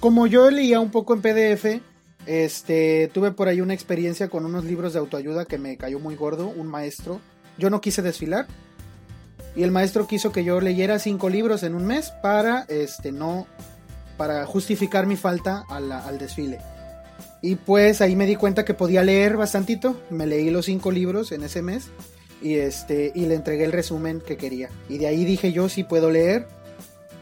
[0.00, 1.82] Como yo leía un poco en PDF,
[2.26, 6.14] este, tuve por ahí una experiencia con unos libros de autoayuda que me cayó muy
[6.14, 7.20] gordo, un maestro.
[7.58, 8.46] Yo no quise desfilar.
[9.56, 13.48] Y el maestro quiso que yo leyera cinco libros en un mes para, este, no,
[14.16, 16.58] para justificar mi falta al desfile.
[17.42, 20.00] Y pues ahí me di cuenta que podía leer bastantito.
[20.10, 21.88] Me leí los cinco libros en ese mes.
[22.40, 24.68] Y este, y le entregué el resumen que quería.
[24.88, 26.46] Y de ahí dije yo sí puedo leer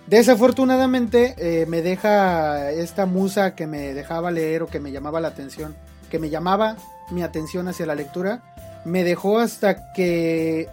[0.07, 5.29] Desafortunadamente eh, me deja esta musa que me dejaba leer o que me llamaba la
[5.29, 5.75] atención,
[6.11, 6.77] que me llamaba
[7.11, 8.43] mi atención hacia la lectura,
[8.85, 10.69] me dejó hasta que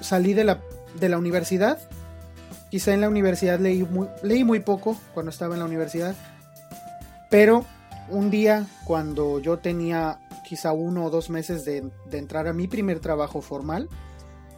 [0.00, 0.60] salí de la,
[0.98, 1.78] de la universidad.
[2.70, 6.14] Quizá en la universidad leí muy, leí muy poco cuando estaba en la universidad,
[7.30, 7.64] pero
[8.10, 13.00] un día cuando yo tenía quizá uno o dos meses de, entrar a mi primer
[13.00, 13.88] trabajo formal,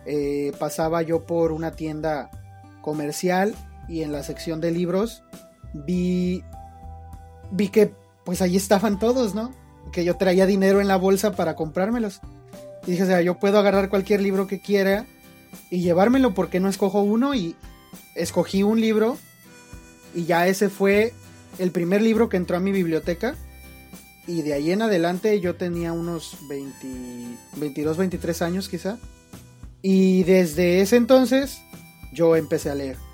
[0.07, 2.31] eh, pasaba yo por una tienda
[2.81, 3.55] comercial
[3.93, 5.23] y en la sección de libros
[5.75, 6.43] vi,
[7.51, 9.53] vi que pues ahí estaban todos, ¿no?
[9.93, 12.21] Que yo traía dinero en la bolsa para comprármelos.
[12.87, 15.05] Y dije, o sea, yo puedo agarrar cualquier libro que quiera
[15.71, 17.55] y llevármelo porque no escojo uno y
[18.15, 19.19] escogí un libro
[20.15, 21.13] y ya ese fue
[21.59, 23.35] el primer libro que entró a mi biblioteca
[24.27, 28.97] y de ahí en adelante yo tenía unos 22, 23 años quizá
[29.83, 31.61] y desde ese entonces
[32.15, 33.12] yo empecé a leer.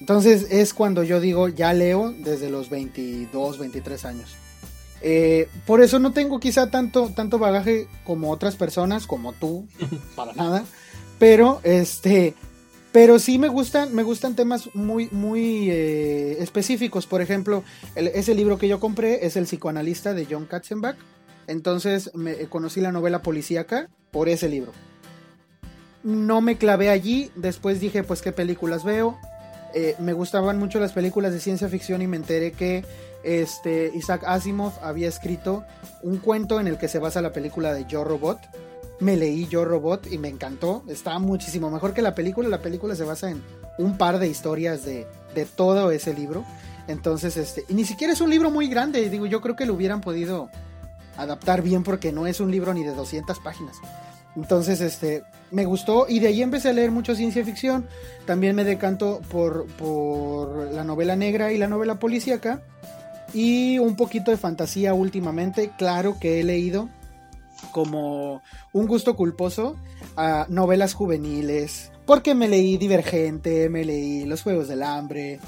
[0.00, 4.36] Entonces es cuando yo digo, ya leo desde los 22, 23 años.
[5.00, 9.66] Eh, por eso no tengo quizá tanto, tanto bagaje como otras personas, como tú,
[10.16, 10.64] para nada.
[11.18, 12.34] Pero este,
[12.92, 17.06] pero sí me gustan, me gustan temas muy, muy eh, específicos.
[17.06, 17.64] Por ejemplo,
[17.96, 20.96] ese libro que yo compré es El psicoanalista de John Katzenbach.
[21.46, 24.72] Entonces me conocí la novela policíaca por ese libro.
[26.04, 29.18] No me clavé allí, después dije pues qué películas veo,
[29.74, 32.84] eh, me gustaban mucho las películas de ciencia ficción y me enteré que
[33.22, 35.64] este, Isaac Asimov había escrito
[36.02, 38.38] un cuento en el que se basa la película de Yo Robot.
[39.00, 40.84] Me leí Yo Robot y me encantó.
[40.88, 42.48] Está muchísimo mejor que la película.
[42.48, 43.42] La película se basa en
[43.78, 46.44] un par de historias de, de todo ese libro.
[46.88, 49.08] Entonces, este, y ni siquiera es un libro muy grande.
[49.08, 50.50] Digo, yo creo que lo hubieran podido
[51.16, 53.76] adaptar bien porque no es un libro ni de 200 páginas.
[54.36, 57.86] Entonces, este, me gustó y de ahí empecé a leer mucho ciencia ficción.
[58.26, 62.62] También me decanto por, por la novela negra y la novela policíaca.
[63.34, 65.72] Y un poquito de fantasía últimamente.
[65.76, 66.88] Claro que he leído
[67.70, 68.42] como
[68.72, 69.76] un gusto culposo
[70.16, 71.92] a novelas juveniles.
[72.06, 75.38] Porque me leí Divergente, me leí Los Juegos del Hambre.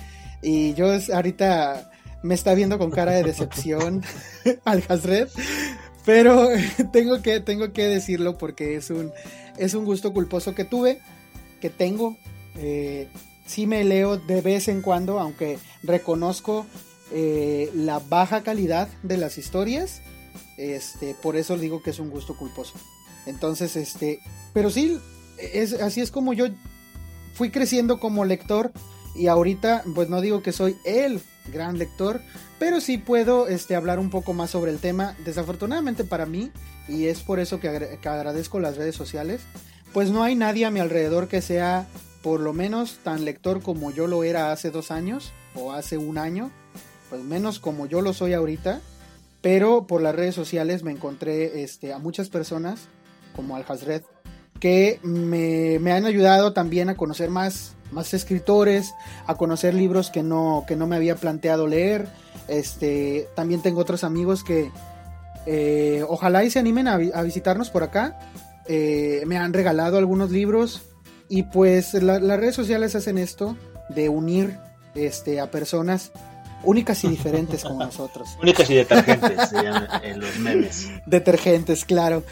[0.42, 1.90] Y yo ahorita
[2.23, 4.03] me está viendo con cara de decepción
[4.64, 5.29] al Hasred.
[6.05, 6.49] Pero
[6.93, 9.12] tengo que, tengo que decirlo porque es un,
[9.57, 11.01] es un gusto culposo que tuve,
[11.61, 12.17] que tengo.
[12.57, 13.09] Eh,
[13.47, 16.67] sí me leo de vez en cuando, aunque reconozco
[17.12, 20.03] eh, la baja calidad de las historias.
[20.57, 22.75] Este, por eso digo que es un gusto culposo.
[23.27, 24.21] Entonces, este,
[24.53, 24.99] pero sí,
[25.38, 26.47] es, así es como yo
[27.35, 28.73] fui creciendo como lector
[29.14, 31.21] y ahorita, pues no digo que soy el
[31.53, 32.21] gran lector,
[32.59, 35.17] pero sí puedo este, hablar un poco más sobre el tema.
[35.25, 36.51] Desafortunadamente para mí,
[36.89, 39.43] y es por eso que, agradezco las redes sociales,
[39.93, 41.87] pues no hay nadie a mi alrededor que sea
[42.23, 46.19] por lo menos tan lector como yo lo era hace dos años o hace un
[46.19, 46.51] año,
[47.11, 48.81] pues menos como yo lo soy ahorita,
[49.40, 52.88] pero por las redes sociales me encontré este, a muchas personas
[53.37, 54.03] como Al Hasred
[54.59, 58.95] que me, me, han ayudado también a conocer más, más escritores,
[59.27, 62.09] a conocer libros que no, que no me había planteado leer.
[62.49, 64.71] Este, también tengo otros amigos que
[65.47, 68.19] eh, ojalá y se animen a, visitarnos por acá.
[68.67, 70.83] Eh, me han regalado algunos libros
[71.29, 73.57] y pues las redes sociales hacen esto
[73.91, 74.59] de unir
[74.95, 76.13] este, a personas
[76.65, 78.37] únicas y diferentes como nosotros.
[78.41, 80.91] Únicas y detergentes se llaman en los memes.
[81.07, 82.23] Detergentes, claro.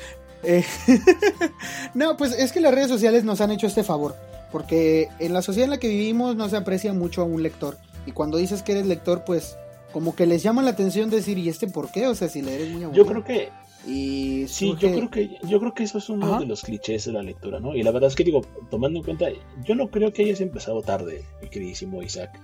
[0.43, 0.65] Eh,
[1.95, 4.17] no, pues es que las redes sociales nos han hecho este favor,
[4.53, 7.79] porque en la sociedad en la que vivimos no se aprecia mucho a un lector.
[8.07, 9.57] Y cuando dices que eres lector, pues
[9.93, 12.07] como que les llama la atención decir, ¿y este por qué?
[12.07, 13.05] O sea, si le eres muy aburrido.
[13.05, 13.49] Yo creo que
[13.87, 17.13] y sí, yo creo que yo creo que eso es uno de los clichés de
[17.13, 17.75] la lectura, ¿no?
[17.75, 19.27] Y la verdad es que digo, tomando en cuenta,
[19.65, 22.39] yo no creo que hayas empezado tarde, mi queridísimo Isaac.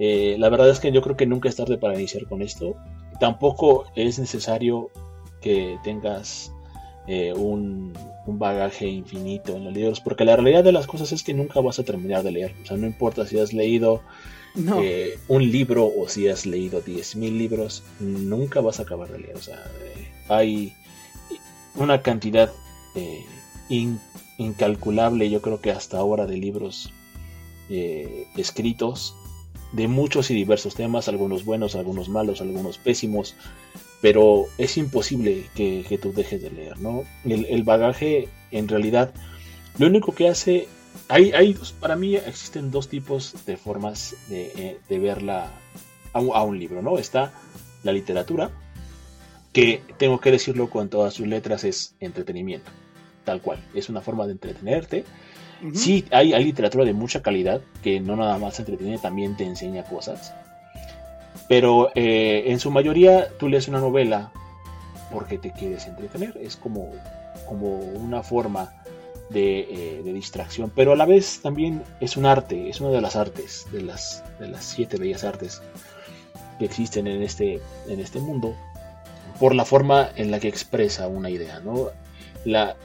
[0.00, 2.74] Eh, la verdad es que yo creo que nunca es tarde para iniciar con esto.
[3.20, 4.90] Tampoco es necesario
[5.40, 6.52] que tengas
[7.06, 7.92] eh, un,
[8.26, 11.78] bagaje infinito en los libros, porque la realidad de las cosas es que nunca vas
[11.78, 12.54] a terminar de leer.
[12.62, 14.00] O sea, no importa si has leído
[14.56, 19.36] eh, un libro o si has leído 10.000 libros, nunca vas a acabar de leer.
[19.36, 19.62] O sea,
[20.28, 20.72] hay
[21.74, 22.50] una cantidad
[22.94, 23.24] eh,
[24.38, 26.92] incalculable, yo creo que hasta ahora, de libros
[27.70, 29.14] eh, escritos
[29.72, 33.34] de muchos y diversos temas, algunos buenos, algunos malos, algunos pésimos,
[34.04, 37.04] pero es imposible que, tú dejes de leer, ¿no?
[37.24, 39.14] El, bagaje, en realidad,
[39.78, 40.68] lo único que hace,
[41.08, 45.50] hay, hay para mí existen dos tipos de formas de, eh, verla
[46.12, 46.98] a un libro, ¿no?
[46.98, 47.32] Está
[47.82, 48.50] la literatura,
[49.54, 52.70] que tengo que decirlo con todas sus letras, es entretenimiento,
[53.24, 55.06] tal cual, es una forma de entretenerte.
[55.72, 59.82] Sí, hay, hay, literatura de mucha calidad que no nada más entretiene, también te enseña
[59.84, 60.34] cosas.
[61.48, 64.32] Pero eh, en su mayoría tú lees una novela
[65.12, 66.90] porque te quieres entretener, es como,
[67.46, 68.72] como una forma
[69.30, 73.00] de, eh, de, distracción, pero a la vez también es un arte, es una de
[73.00, 75.62] las artes, de las, de las siete bellas artes
[76.58, 78.54] que existen en este, en este mundo
[79.38, 81.60] por la forma en la que expresa una idea.
[81.60, 81.88] ¿no?
[82.44, 82.76] La,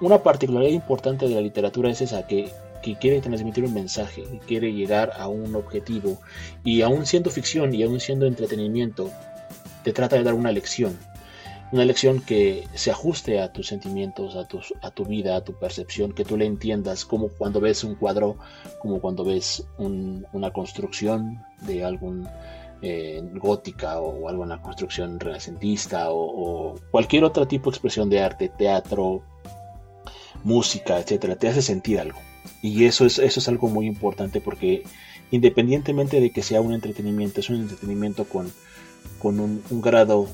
[0.00, 2.50] una particularidad importante de la literatura es esa, que,
[2.92, 6.20] quiere transmitir un mensaje, quiere llegar a un objetivo,
[6.62, 9.10] y aún siendo ficción y aún siendo entretenimiento,
[9.82, 10.96] te trata de dar una lección,
[11.72, 15.58] una lección que se ajuste a tus sentimientos, a, tus, a tu vida, a tu
[15.58, 18.36] percepción, que tú le entiendas, como cuando ves un cuadro,
[18.80, 22.28] como cuando ves una construcción de algún
[23.34, 29.22] gótica o la construcción renacentista o, cualquier otro tipo de expresión de arte, teatro,
[30.42, 32.18] música, etcétera, te hace sentir algo.
[32.64, 34.84] Y eso es, eso es algo muy importante porque
[35.30, 38.50] independientemente de que sea un entretenimiento, es un entretenimiento con,
[39.18, 40.28] con un, grado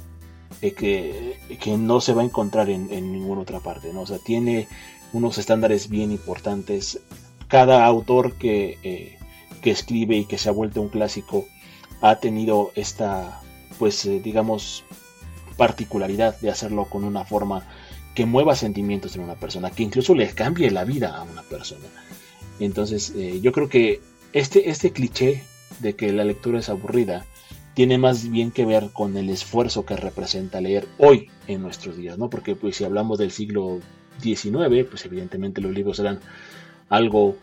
[0.61, 3.93] que, que, no se va a encontrar en, ninguna otra parte.
[3.93, 4.03] ¿no?
[4.03, 4.69] O sea, tiene
[5.13, 7.01] unos estándares bien importantes.
[7.49, 9.19] Cada autor que, eh,
[9.61, 11.47] que escribe y que se ha vuelto un clásico
[12.01, 13.41] ha tenido esta,
[13.77, 14.85] pues eh, digamos,
[15.57, 17.67] particularidad de hacerlo con una forma
[18.15, 21.87] que mueva sentimientos en una persona, que incluso le cambie la vida a una persona.
[22.61, 24.01] Entonces, eh, yo creo que
[24.33, 25.43] este, este cliché
[25.81, 27.25] de que la lectura es aburrida
[27.75, 32.19] tiene más bien que ver con el esfuerzo que representa leer hoy en nuestros días,
[32.19, 32.29] ¿no?
[32.29, 33.81] Porque pues si hablamos del siglo
[34.21, 36.21] XIX, pues evidentemente los libros eran
[36.89, 37.37] algo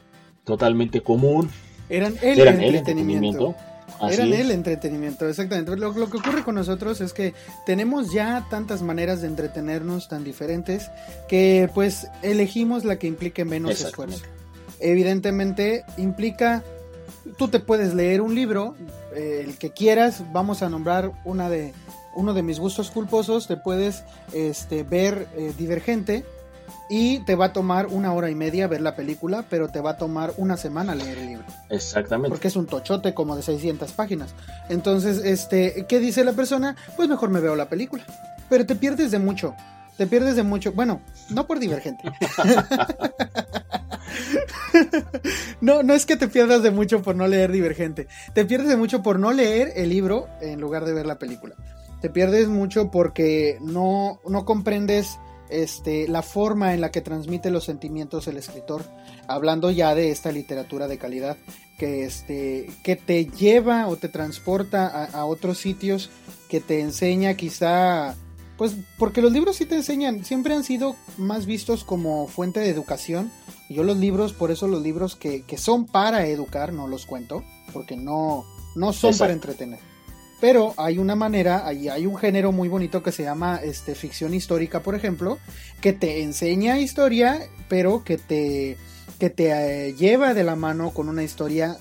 [0.43, 1.49] totalmente común.
[1.89, 3.55] Eran el, entretenimiento.
[4.01, 5.76] Eran el entretenimiento, exactamente.
[5.78, 7.34] Lo, que ocurre con nosotros es que
[7.65, 10.91] tenemos ya tantas maneras de entretenernos tan diferentes
[11.28, 14.24] que pues elegimos la que implique menos esfuerzo.
[14.80, 16.63] Evidentemente implica,
[17.38, 18.75] tú te puedes leer un libro,
[19.15, 21.73] eh, el que quieras, vamos a nombrar una de,
[22.15, 24.03] uno de mis gustos culposos, te puedes
[24.34, 26.25] este, ver eh, Divergente
[26.89, 29.91] y te va a tomar una hora y media ver la película, pero te va
[29.91, 31.45] a tomar una semana leer el libro.
[31.69, 32.30] Exactamente.
[32.30, 34.34] Porque es un tochote como de 600 páginas.
[34.69, 36.75] Entonces, este, ¿qué dice la persona?
[36.95, 38.03] Pues mejor me veo la película.
[38.49, 39.53] Pero te pierdes de mucho.
[39.97, 40.71] Te pierdes de mucho.
[40.71, 42.03] Bueno, no por divergente.
[45.61, 48.07] no, no es que te pierdas de mucho por no leer Divergente.
[48.33, 51.55] Te pierdes de mucho por no leer el libro en lugar de ver la película.
[52.01, 55.17] Te pierdes mucho porque no, no comprendes
[55.49, 58.83] este, la forma en la que transmite los sentimientos el escritor,
[59.27, 61.37] hablando ya de esta literatura de calidad
[61.77, 66.09] que, este, que te lleva o te transporta a, otros sitios,
[66.49, 68.15] que te enseña quizá,
[68.58, 72.70] pues porque los libros sí te enseñan, siempre han sido más vistos como fuente de
[72.70, 73.32] educación.
[73.70, 77.43] Yo los libros, por eso los libros que, que son para educar, no los cuento,
[77.74, 78.45] porque no,
[78.76, 79.80] no son para entretener.
[80.39, 84.34] Pero hay una manera, hay, hay un género muy bonito que se llama este, ficción
[84.34, 85.39] histórica, por ejemplo,
[85.82, 87.39] que te enseña historia,
[87.70, 88.78] pero que te,
[89.20, 91.78] que te eh, lleva de la mano con una historia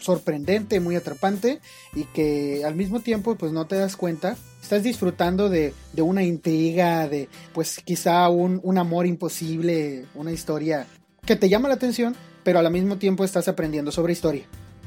[0.00, 1.60] sorprendente, muy atrapante
[1.94, 6.22] y que al mismo tiempo pues no te das cuenta, estás disfrutando de, de una
[6.22, 10.86] intriga, de pues quizá un, un amor imposible, una historia
[11.24, 14.44] que te llama la atención, pero al mismo tiempo estás aprendiendo sobre historia.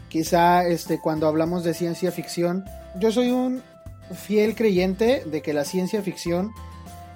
[0.09, 2.63] Quizá este, cuando hablamos de ciencia ficción,
[2.99, 3.61] yo soy un
[4.13, 6.51] fiel creyente de que la ciencia ficción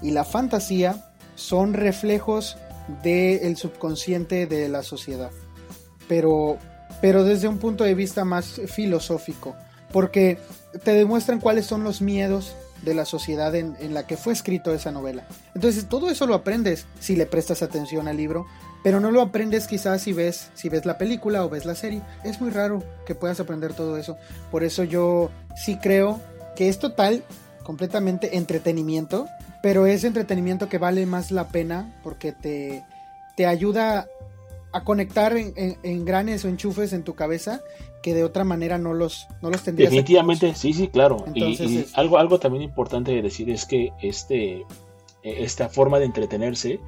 [0.01, 2.57] y la fantasía son reflejos
[3.03, 5.31] del subconsciente de la sociedad.
[6.07, 6.57] Pero,
[7.01, 9.55] pero desde un punto de vista más filosófico,
[9.91, 10.37] porque
[10.83, 14.91] te demuestran cuáles son los miedos de la sociedad en, la que fue escrito esa
[14.91, 15.25] novela.
[15.53, 18.45] Entonces todo eso lo aprendes si le prestas atención al libro,
[18.83, 22.01] pero no lo aprendes quizás si ves, si ves la película o ves la serie.
[22.23, 24.17] Es muy raro que puedas aprender todo eso.
[24.51, 26.21] Por eso yo sí creo
[26.55, 27.23] que es total,
[27.63, 29.27] completamente entretenimiento,
[29.61, 32.85] pero es entretenimiento que vale más la pena porque te,
[33.35, 34.07] te ayuda
[34.71, 37.61] a conectar en, en, granes o enchufes en tu cabeza
[38.03, 39.91] que de otra manera no los, no los tendrías.
[39.91, 41.25] Definitivamente, sí, sí, claro.
[41.33, 44.65] y, algo, algo también importante de decir es que este,
[45.23, 46.79] e, esta forma de entretenerse,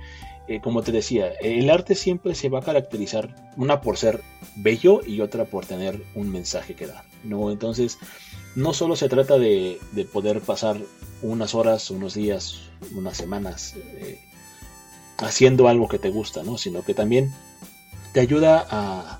[0.47, 4.21] eh, como te decía, el arte siempre se va a caracterizar, una por ser
[4.55, 7.03] bello y otra por tener un mensaje que dar.
[7.23, 7.51] ¿no?
[7.51, 7.97] Entonces,
[8.55, 10.77] no solo se trata de, de poder pasar
[11.21, 12.61] unas horas, unos días,
[12.95, 14.19] unas semanas eh,
[15.17, 16.57] haciendo algo que te gusta, ¿no?
[16.57, 17.31] sino que también
[18.13, 19.19] te ayuda a,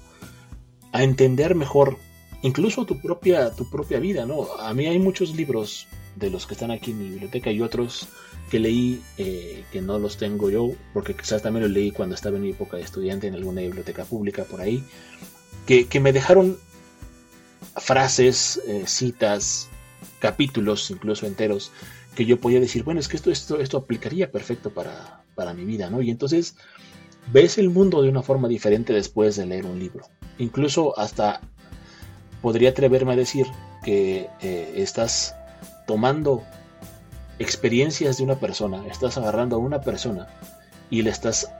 [0.92, 1.98] a entender mejor
[2.42, 4.54] incluso tu propia, tu propia vida, ¿no?
[4.60, 8.08] A mí hay muchos libros de los que están aquí en mi biblioteca y otros
[8.50, 12.36] que leí eh, que no los tengo yo, porque quizás también los leí cuando estaba
[12.36, 14.84] en mi época de estudiante en alguna biblioteca pública por ahí,
[15.66, 16.58] que, me dejaron
[17.78, 19.70] frases, eh, citas,
[20.20, 21.72] capítulos incluso enteros,
[22.14, 25.64] que yo podía decir, bueno, es que esto, esto, esto aplicaría perfecto para, para mi
[25.64, 26.02] vida, ¿no?
[26.02, 26.56] Y entonces
[27.32, 30.05] ves el mundo de una forma diferente después de leer un libro.
[30.38, 31.41] Incluso hasta
[32.41, 33.45] podría atreverme a decir
[33.84, 35.36] que eh, estás
[35.88, 36.43] tomando
[37.39, 40.28] experiencias de una persona, estás agarrando a una persona
[40.89, 41.51] y le estás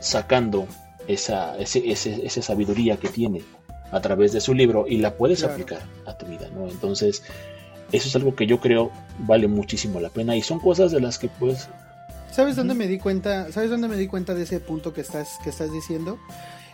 [0.00, 0.66] sacando
[1.06, 3.42] esa, esa sabiduría que tiene
[3.90, 6.68] a través de su libro y la puedes aplicar a tu vida, ¿no?
[6.68, 7.22] Entonces,
[7.92, 8.90] eso es algo que yo creo
[9.20, 11.68] vale muchísimo la pena y son cosas de las que pues
[12.38, 13.50] ¿Sabes dónde me di cuenta?
[13.50, 16.20] ¿Sabes dónde me di cuenta de ese punto que estás que estás diciendo?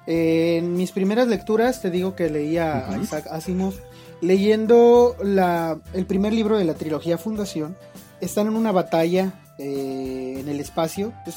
[0.07, 3.73] en mis primeras lecturas te digo que leía a Isaac Asimov
[4.21, 7.79] leyendo la, el primer libro de la trilogía Fundación.
[8.21, 11.15] Están en una batalla eh, en el espacio.
[11.25, 11.37] Pues,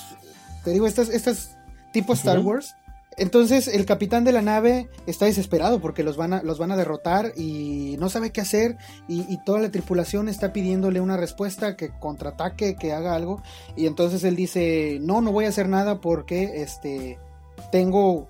[0.65, 1.55] te digo, estas, estas
[1.93, 2.75] tipo Star Wars.
[3.17, 6.77] Entonces el capitán de la nave está desesperado porque los van a, los van a
[6.77, 11.89] derrotar y no sabe qué hacer y, toda la tripulación está pidiéndole una respuesta, que
[11.99, 13.41] contraataque, que haga algo
[13.75, 17.17] y entonces él dice, no, no voy a hacer nada porque este,
[17.71, 18.29] tengo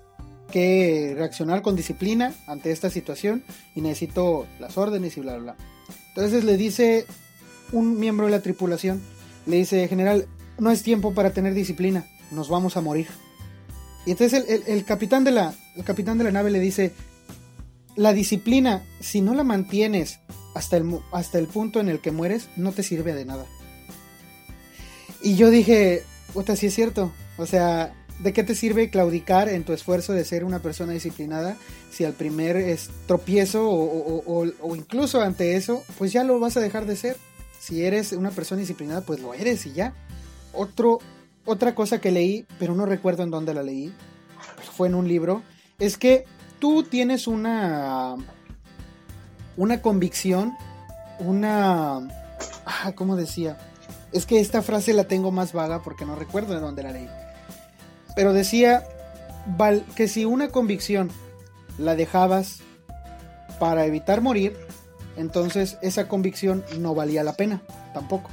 [0.50, 5.56] que reaccionar con disciplina ante esta situación y necesito las órdenes y bla, bla, bla.
[6.08, 7.04] Entonces le dice
[7.72, 9.02] un miembro de la tripulación,
[9.44, 10.26] le dice, general,
[10.58, 13.08] no es tiempo para tener disciplina, nos vamos a morir.
[14.08, 16.92] Y entonces el, capitán de la, el capitán de la nave le dice,
[17.94, 20.20] la disciplina, si no la mantienes
[20.54, 23.44] hasta el, hasta el punto en el que mueres, no te sirve de nada.
[25.20, 27.12] Y yo dije, puta, sí es cierto.
[27.36, 31.58] O sea, ¿de qué te sirve claudicar en tu esfuerzo de ser una persona disciplinada
[31.90, 36.96] si al primer tropiezo o, incluso ante eso, pues ya lo vas a dejar de
[36.96, 37.18] ser?
[37.60, 39.92] Si eres una persona disciplinada, pues lo eres y ya.
[40.54, 40.98] Otro,
[41.48, 43.92] otra cosa que leí, pero no recuerdo en dónde la leí,
[44.76, 45.42] fue en un libro,
[45.78, 46.24] es que
[46.58, 48.14] tú tienes una,
[49.56, 50.54] una convicción,
[51.18, 51.98] una...
[52.64, 53.58] Ah, ¿Cómo decía?
[54.12, 57.08] Es que esta frase la tengo más vaga porque no recuerdo de dónde la leí
[58.18, 58.82] pero decía
[59.94, 61.08] que si una convicción
[61.78, 62.62] la dejabas
[63.60, 64.56] para evitar morir,
[65.16, 67.62] entonces esa convicción no valía la pena
[67.94, 68.28] tampoco.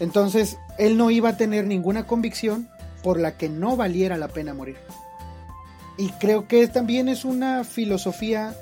[0.00, 2.68] Entonces él no iba a tener ninguna convicción
[3.02, 4.76] por la que no valiera la pena morir.
[5.96, 8.54] Y creo que también es una filosofía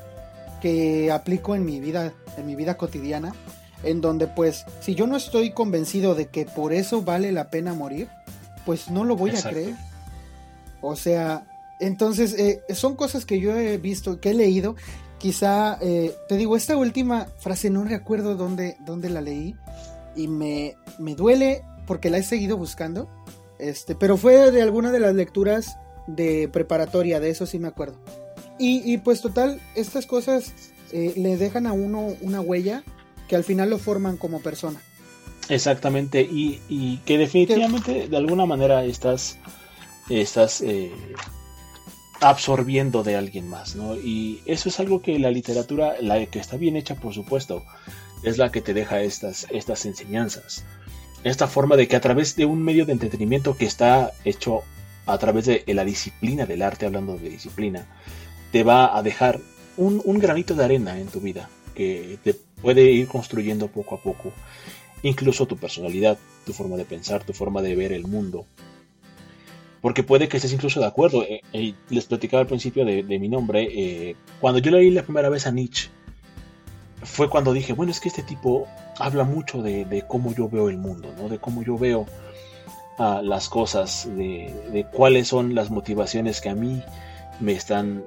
[0.60, 3.34] que aplico en mi vida, en mi vida cotidiana,
[3.82, 7.74] en donde pues si yo no estoy convencido de que por eso vale la pena
[7.74, 8.08] morir,
[8.64, 9.74] pues no lo voy a creer.
[10.80, 11.46] O sea,
[11.78, 14.76] entonces eh, son cosas que yo he visto, que he leído.
[15.18, 19.54] Quizá, eh, te digo, esta última frase no recuerdo dónde, dónde la leí
[20.16, 23.08] y me, me duele porque la he seguido buscando.
[23.58, 27.98] Este, pero fue de alguna de las lecturas de preparatoria, de eso sí me acuerdo.
[28.58, 30.54] Y, pues total, estas cosas
[30.90, 32.84] eh, le dejan a uno una huella
[33.28, 34.80] que al final lo forman como persona.
[35.50, 39.38] Exactamente, y, y que definitivamente de alguna manera estás
[40.08, 40.90] estás eh,
[42.20, 43.96] absorbiendo de alguien más, ¿no?
[43.96, 47.64] Y eso es algo que la literatura, la que está bien hecha, por supuesto,
[48.28, 50.64] es la que te deja estas, estas enseñanzas.
[51.24, 54.62] Esta forma de que a través de un medio de entretenimiento que está hecho
[55.06, 57.86] a través de la disciplina del arte, hablando de disciplina,
[58.52, 59.40] te va a dejar
[59.76, 64.02] un, un granito de arena en tu vida que te puede ir construyendo poco a
[64.02, 64.32] poco
[65.02, 68.46] incluso tu personalidad, tu forma de pensar, tu forma de ver el mundo.
[69.80, 71.22] Porque puede que estés incluso de acuerdo.
[71.22, 73.68] Eh, eh, les platicaba al principio de, mi nombre.
[73.70, 75.90] Eh, cuando yo leí la primera vez a Nietzsche,
[77.02, 78.66] fue cuando dije, bueno, es que este tipo
[78.98, 81.28] habla mucho de, cómo yo veo el mundo, ¿no?
[81.28, 82.06] de cómo yo veo
[82.98, 86.82] ah, las cosas, de, cuáles son las motivaciones que a mí
[87.38, 88.04] me están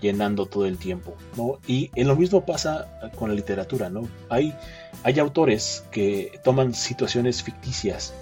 [0.00, 1.14] llenando todo el tiempo.
[1.36, 1.58] ¿no?
[1.66, 3.88] Y en lo mismo pasa con la literatura.
[3.88, 4.08] ¿no?
[4.28, 4.54] Hay,
[5.04, 8.12] hay autores que toman situaciones ficticias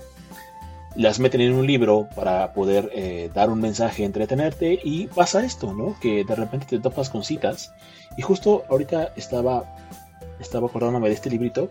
[0.96, 5.72] las meten en un libro para poder eh, dar un mensaje, entretenerte y pasa esto,
[5.72, 5.96] ¿no?
[6.00, 7.72] Que de repente te topas con citas
[8.16, 9.64] y justo ahorita estaba
[10.40, 11.68] estaba acordándome de este librito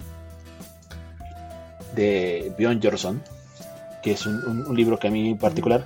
[1.95, 3.21] de Bjorn Jorson,
[4.01, 5.85] que es un, libro que a mí en particular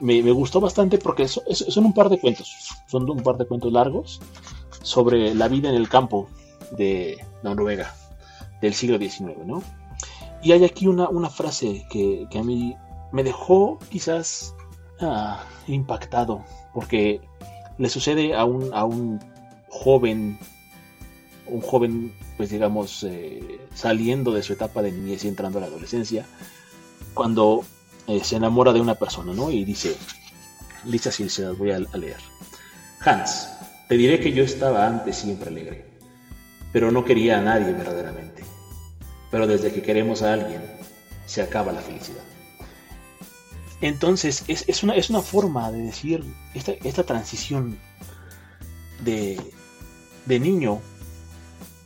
[0.00, 2.54] me, gustó bastante porque son un par de cuentos,
[2.86, 4.20] son un par de cuentos largos
[4.82, 6.28] sobre la vida en el campo
[6.72, 7.94] de Noruega
[8.60, 9.62] del siglo XIX, ¿no?
[10.42, 12.76] Y hay aquí una, frase que, a mí
[13.12, 14.54] me dejó quizás
[15.00, 17.20] ah, impactado, porque
[17.78, 19.20] le sucede a un, a un
[19.68, 20.38] joven,
[21.50, 25.66] un joven, pues digamos, eh, saliendo de su etapa de niñez y entrando a la
[25.66, 26.26] adolescencia,
[27.14, 27.64] cuando
[28.06, 29.50] eh, se enamora de una persona, ¿no?
[29.50, 29.96] Y dice,
[30.84, 32.18] dice así, se las voy a, a leer.
[33.00, 33.48] Hans,
[33.88, 35.84] te diré que yo estaba antes siempre alegre,
[36.72, 38.44] pero no quería a nadie verdaderamente.
[39.30, 40.62] Pero desde que queremos a alguien,
[41.26, 42.24] se acaba la felicidad.
[43.80, 46.22] Entonces, es, una, es una forma de decir
[46.54, 47.78] esta, transición
[49.02, 49.40] de,
[50.26, 50.82] de niño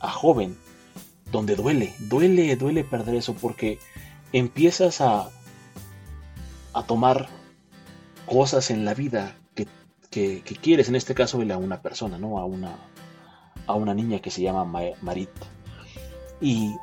[0.05, 0.57] a joven,
[1.31, 3.79] donde duele, duele, duele perder eso, porque
[4.31, 5.29] empiezas a,
[6.73, 7.27] a tomar
[8.25, 9.35] cosas en la vida
[10.11, 12.39] que, quieres, en este caso a una persona, ¿no?
[12.39, 12.77] A una,
[13.67, 14.63] a una niña que se llama
[15.01, 15.29] Marit.
[16.39, 16.73] Y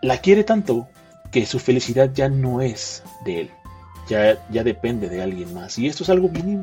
[0.00, 0.88] la quiere tanto
[1.30, 3.50] que su felicidad ya no es de él,
[4.08, 5.78] ya, ya depende de alguien más.
[5.78, 6.62] Y esto es algo bien,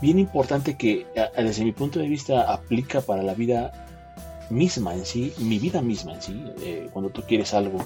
[0.00, 3.85] bien importante que desde mi punto de vista aplica para la vida
[4.50, 6.44] misma en sí, mi vida misma en sí.
[6.60, 7.78] Eh, cuando tú quieres algo,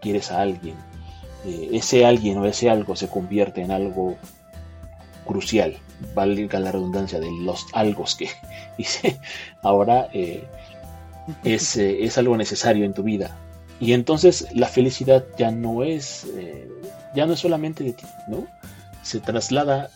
[0.00, 0.76] quieres a alguien.
[1.44, 4.16] Eh, ese alguien o ese algo se convierte en algo
[5.26, 5.76] crucial,
[6.14, 8.28] valga la redundancia de los algos que
[9.62, 10.44] ahora, eh,
[11.44, 13.36] es, es algo necesario en tu vida
[13.78, 16.26] y entonces la felicidad ya no es,
[17.14, 18.46] ya no es solamente de ti, ¿no?
[19.02, 19.90] Se traslada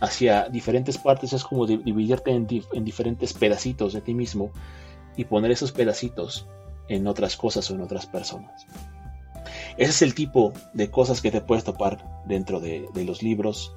[0.00, 4.52] hacia diferentes partes, es como dividirte en diferentes pedacitos de ti mismo
[5.16, 6.46] y poner esos pedacitos
[6.88, 8.66] en otras cosas o en otras personas.
[9.76, 13.74] Ese es el tipo de cosas que te puedes topar dentro de, los libros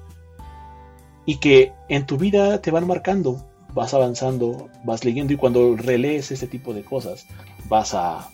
[1.26, 6.30] y que en tu vida te van marcando, vas avanzando, vas leyendo y cuando relees
[6.30, 7.26] ese tipo de cosas
[7.68, 8.30] vas a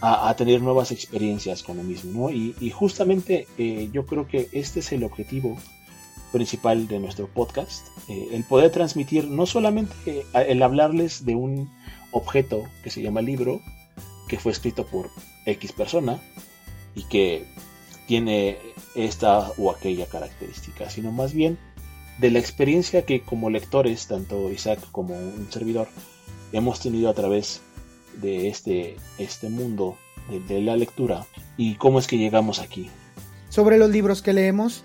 [0.00, 2.30] a, tener nuevas experiencias con lo mismo.
[2.30, 5.56] Y, justamente eh, yo creo que este es el objetivo
[6.32, 11.70] principal de nuestro podcast, eh, el poder transmitir no solamente eh, el hablarles de un
[12.10, 13.60] objeto que se llama libro,
[14.28, 15.10] que fue escrito por
[15.44, 16.20] X persona
[16.94, 17.44] y que
[18.06, 18.58] tiene
[18.94, 21.58] esta o aquella característica, sino más bien
[22.18, 25.88] de la experiencia que como lectores, tanto Isaac como un servidor,
[26.52, 27.60] hemos tenido a través
[28.20, 29.98] de este, este mundo
[30.48, 32.90] de, la lectura y cómo es que llegamos aquí.
[33.48, 34.84] Sobre los libros que leemos,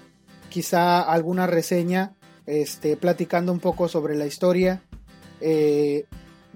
[0.51, 2.13] quizá alguna reseña,
[2.45, 4.83] este, platicando un poco sobre la historia,
[5.39, 6.05] eh,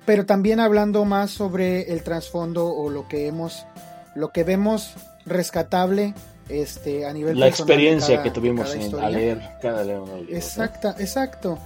[0.05, 3.65] pero también hablando más sobre el trasfondo o lo que hemos,
[4.13, 4.93] lo que vemos
[5.25, 6.13] rescatable
[6.49, 10.23] este, a nivel la experiencia que tuvimos en, leer cada libro.
[10.29, 11.57] Exacta, exacto.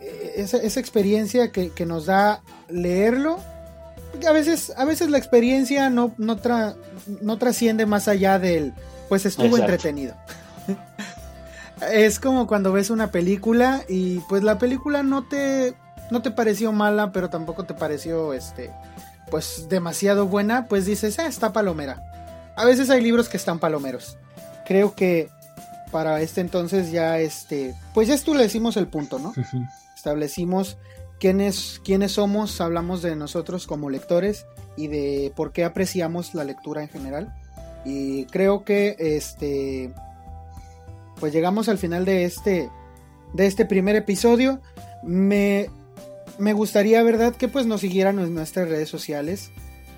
[0.00, 3.40] E, esa, esa experiencia que, que, nos da leerlo
[4.28, 6.38] a veces, a veces la experiencia no, no,
[7.20, 8.72] no trasciende más allá del,
[9.08, 10.14] pues estuvo entretenido.
[11.80, 15.74] es como cuando ves una película y pues la película no te,
[16.10, 18.70] no te pareció mala, pero tampoco te pareció, este,
[19.30, 22.02] pues demasiado buena, pues dices, ah, está palomera.
[22.56, 24.16] A veces hay libros que están palomeros.
[24.64, 25.28] Creo que
[25.92, 29.34] para este entonces ya, este, pues ya establecimos el punto, ¿no?
[29.94, 30.78] Establecimos
[31.20, 34.46] quiénes, quiénes somos, hablamos de nosotros como lectores
[34.76, 37.34] y de por qué apreciamos la lectura en general.
[37.84, 39.92] Y creo que este
[41.20, 42.70] pues llegamos al final de este
[43.32, 44.60] de este primer episodio.
[45.02, 45.70] Me,
[46.38, 49.50] me gustaría, ¿verdad?, que pues nos siguieran en nuestras redes sociales.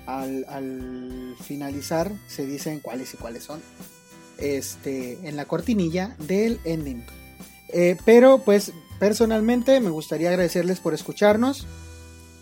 [0.05, 3.61] Al, al, finalizar se dicen cuáles y cuáles son.
[4.37, 7.03] Este, en la cortinilla del ending.
[7.69, 11.67] Eh, pero pues personalmente me gustaría agradecerles por escucharnos.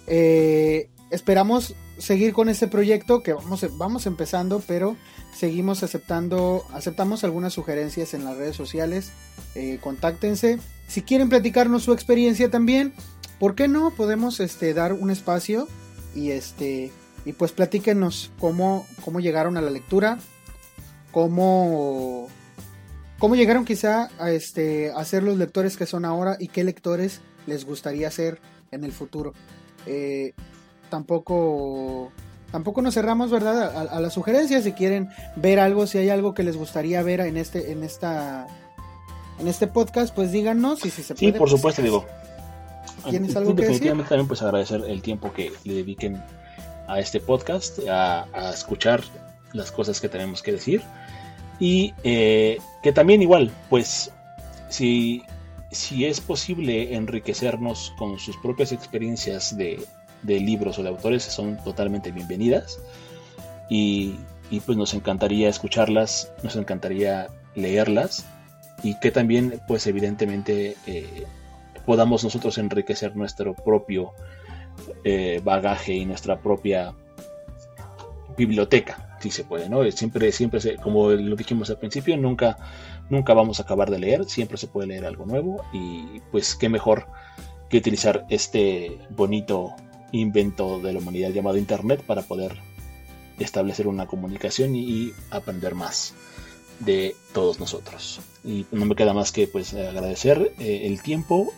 [0.07, 4.97] Eh, esperamos seguir con este proyecto que vamos, vamos empezando, pero
[5.35, 9.11] seguimos aceptando, aceptamos algunas sugerencias en las redes sociales.
[9.55, 10.59] Eh, contáctense.
[10.87, 12.93] Si quieren platicarnos su experiencia también,
[13.39, 13.91] ¿por qué no?
[13.91, 15.67] Podemos este, dar un espacio
[16.15, 16.91] y este
[17.25, 20.17] y pues platíquenos cómo, cómo llegaron a la lectura,
[21.11, 22.29] cómo,
[23.19, 27.19] cómo llegaron quizá a, este, a ser los lectores que son ahora y qué lectores
[27.45, 28.39] les gustaría ser
[28.71, 29.33] en el futuro.
[29.85, 30.35] Eh,
[30.89, 32.11] tampoco
[32.51, 36.43] tampoco nos cerramos verdad a, las sugerencias si quieren ver algo si hay algo que
[36.43, 38.47] les gustaría ver en este en esta
[39.39, 42.05] en este podcast pues díganos y si se puede sí por pues, supuesto digo
[43.09, 46.21] ¿Tienes algo definitivamente que también pues agradecer el tiempo que le dediquen
[46.87, 49.01] a este podcast a, escuchar
[49.53, 50.81] las cosas que tenemos que decir
[51.59, 54.11] y eh, que también igual pues
[54.69, 55.23] si
[55.71, 59.85] si es posible enriquecernos con sus propias experiencias de,
[60.23, 62.79] libros o de autores, son totalmente bienvenidas.
[63.69, 64.15] Y,
[64.65, 68.25] pues nos encantaría escucharlas, nos encantaría leerlas
[68.81, 71.25] y que también pues evidentemente eh,
[71.85, 74.13] podamos nosotros enriquecer nuestro propio
[75.03, 76.93] eh, bagaje y nuestra propia
[78.37, 79.89] biblioteca, si se puede, ¿no?
[79.91, 82.57] Siempre, siempre, como lo dijimos al principio, nunca
[83.09, 86.69] nunca vamos a acabar de leer, siempre se puede leer algo nuevo y pues qué
[86.69, 87.07] mejor
[87.69, 89.75] que utilizar este bonito
[90.11, 92.57] invento de la humanidad llamado Internet para poder
[93.39, 96.13] establecer una comunicación y, aprender más
[96.79, 98.19] de todos nosotros.
[98.43, 101.51] Y no me queda más que pues agradecer eh, el tiempo,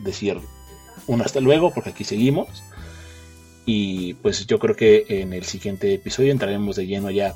[0.00, 0.38] decir
[1.06, 2.64] un hasta luego porque aquí seguimos
[3.64, 7.34] y pues yo creo que en el siguiente episodio entraremos de lleno ya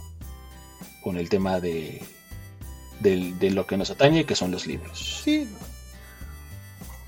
[1.03, 2.03] con el tema de
[3.01, 5.23] de, lo que nos atañe, que son los libros.
[5.25, 5.49] Sí.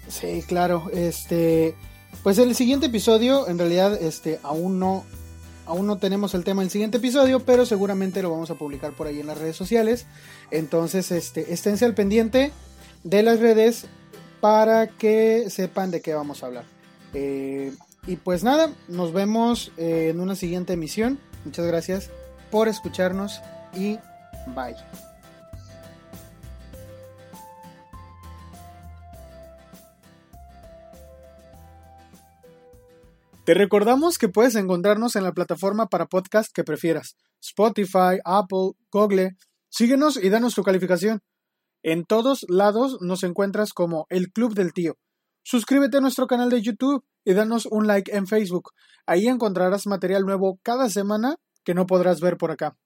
[0.09, 0.91] Sí, claro.
[0.93, 1.75] Este,
[2.23, 5.05] pues el siguiente episodio, en realidad, este, aún no,
[5.67, 9.07] aún no tenemos el tema del siguiente episodio, pero seguramente lo vamos a publicar por
[9.07, 10.07] ahí en las redes sociales.
[10.51, 12.53] Entonces, este, esténse al pendiente
[13.05, 13.87] de las redes
[14.41, 16.65] para que sepan de qué vamos a hablar.
[17.15, 17.73] Eh,
[18.07, 21.19] y pues nada, nos vemos en una siguiente emisión.
[21.45, 22.11] Muchas gracias
[22.51, 23.41] por escucharnos
[23.75, 23.99] y
[24.55, 25.12] bye.
[33.45, 39.37] Te recordamos que puedes encontrarnos en la plataforma para podcast que prefieras, Spotify, Apple, Google.
[39.69, 41.23] Síguenos y danos tu calificación.
[41.83, 44.97] En todos lados nos encuentras como El Club del Tío.
[45.43, 48.71] Suscríbete a nuestro canal de YouTube y danos un like en Facebook.
[49.07, 51.35] Ahí encontrarás material nuevo cada semana
[51.65, 52.77] que no podrás ver por acá.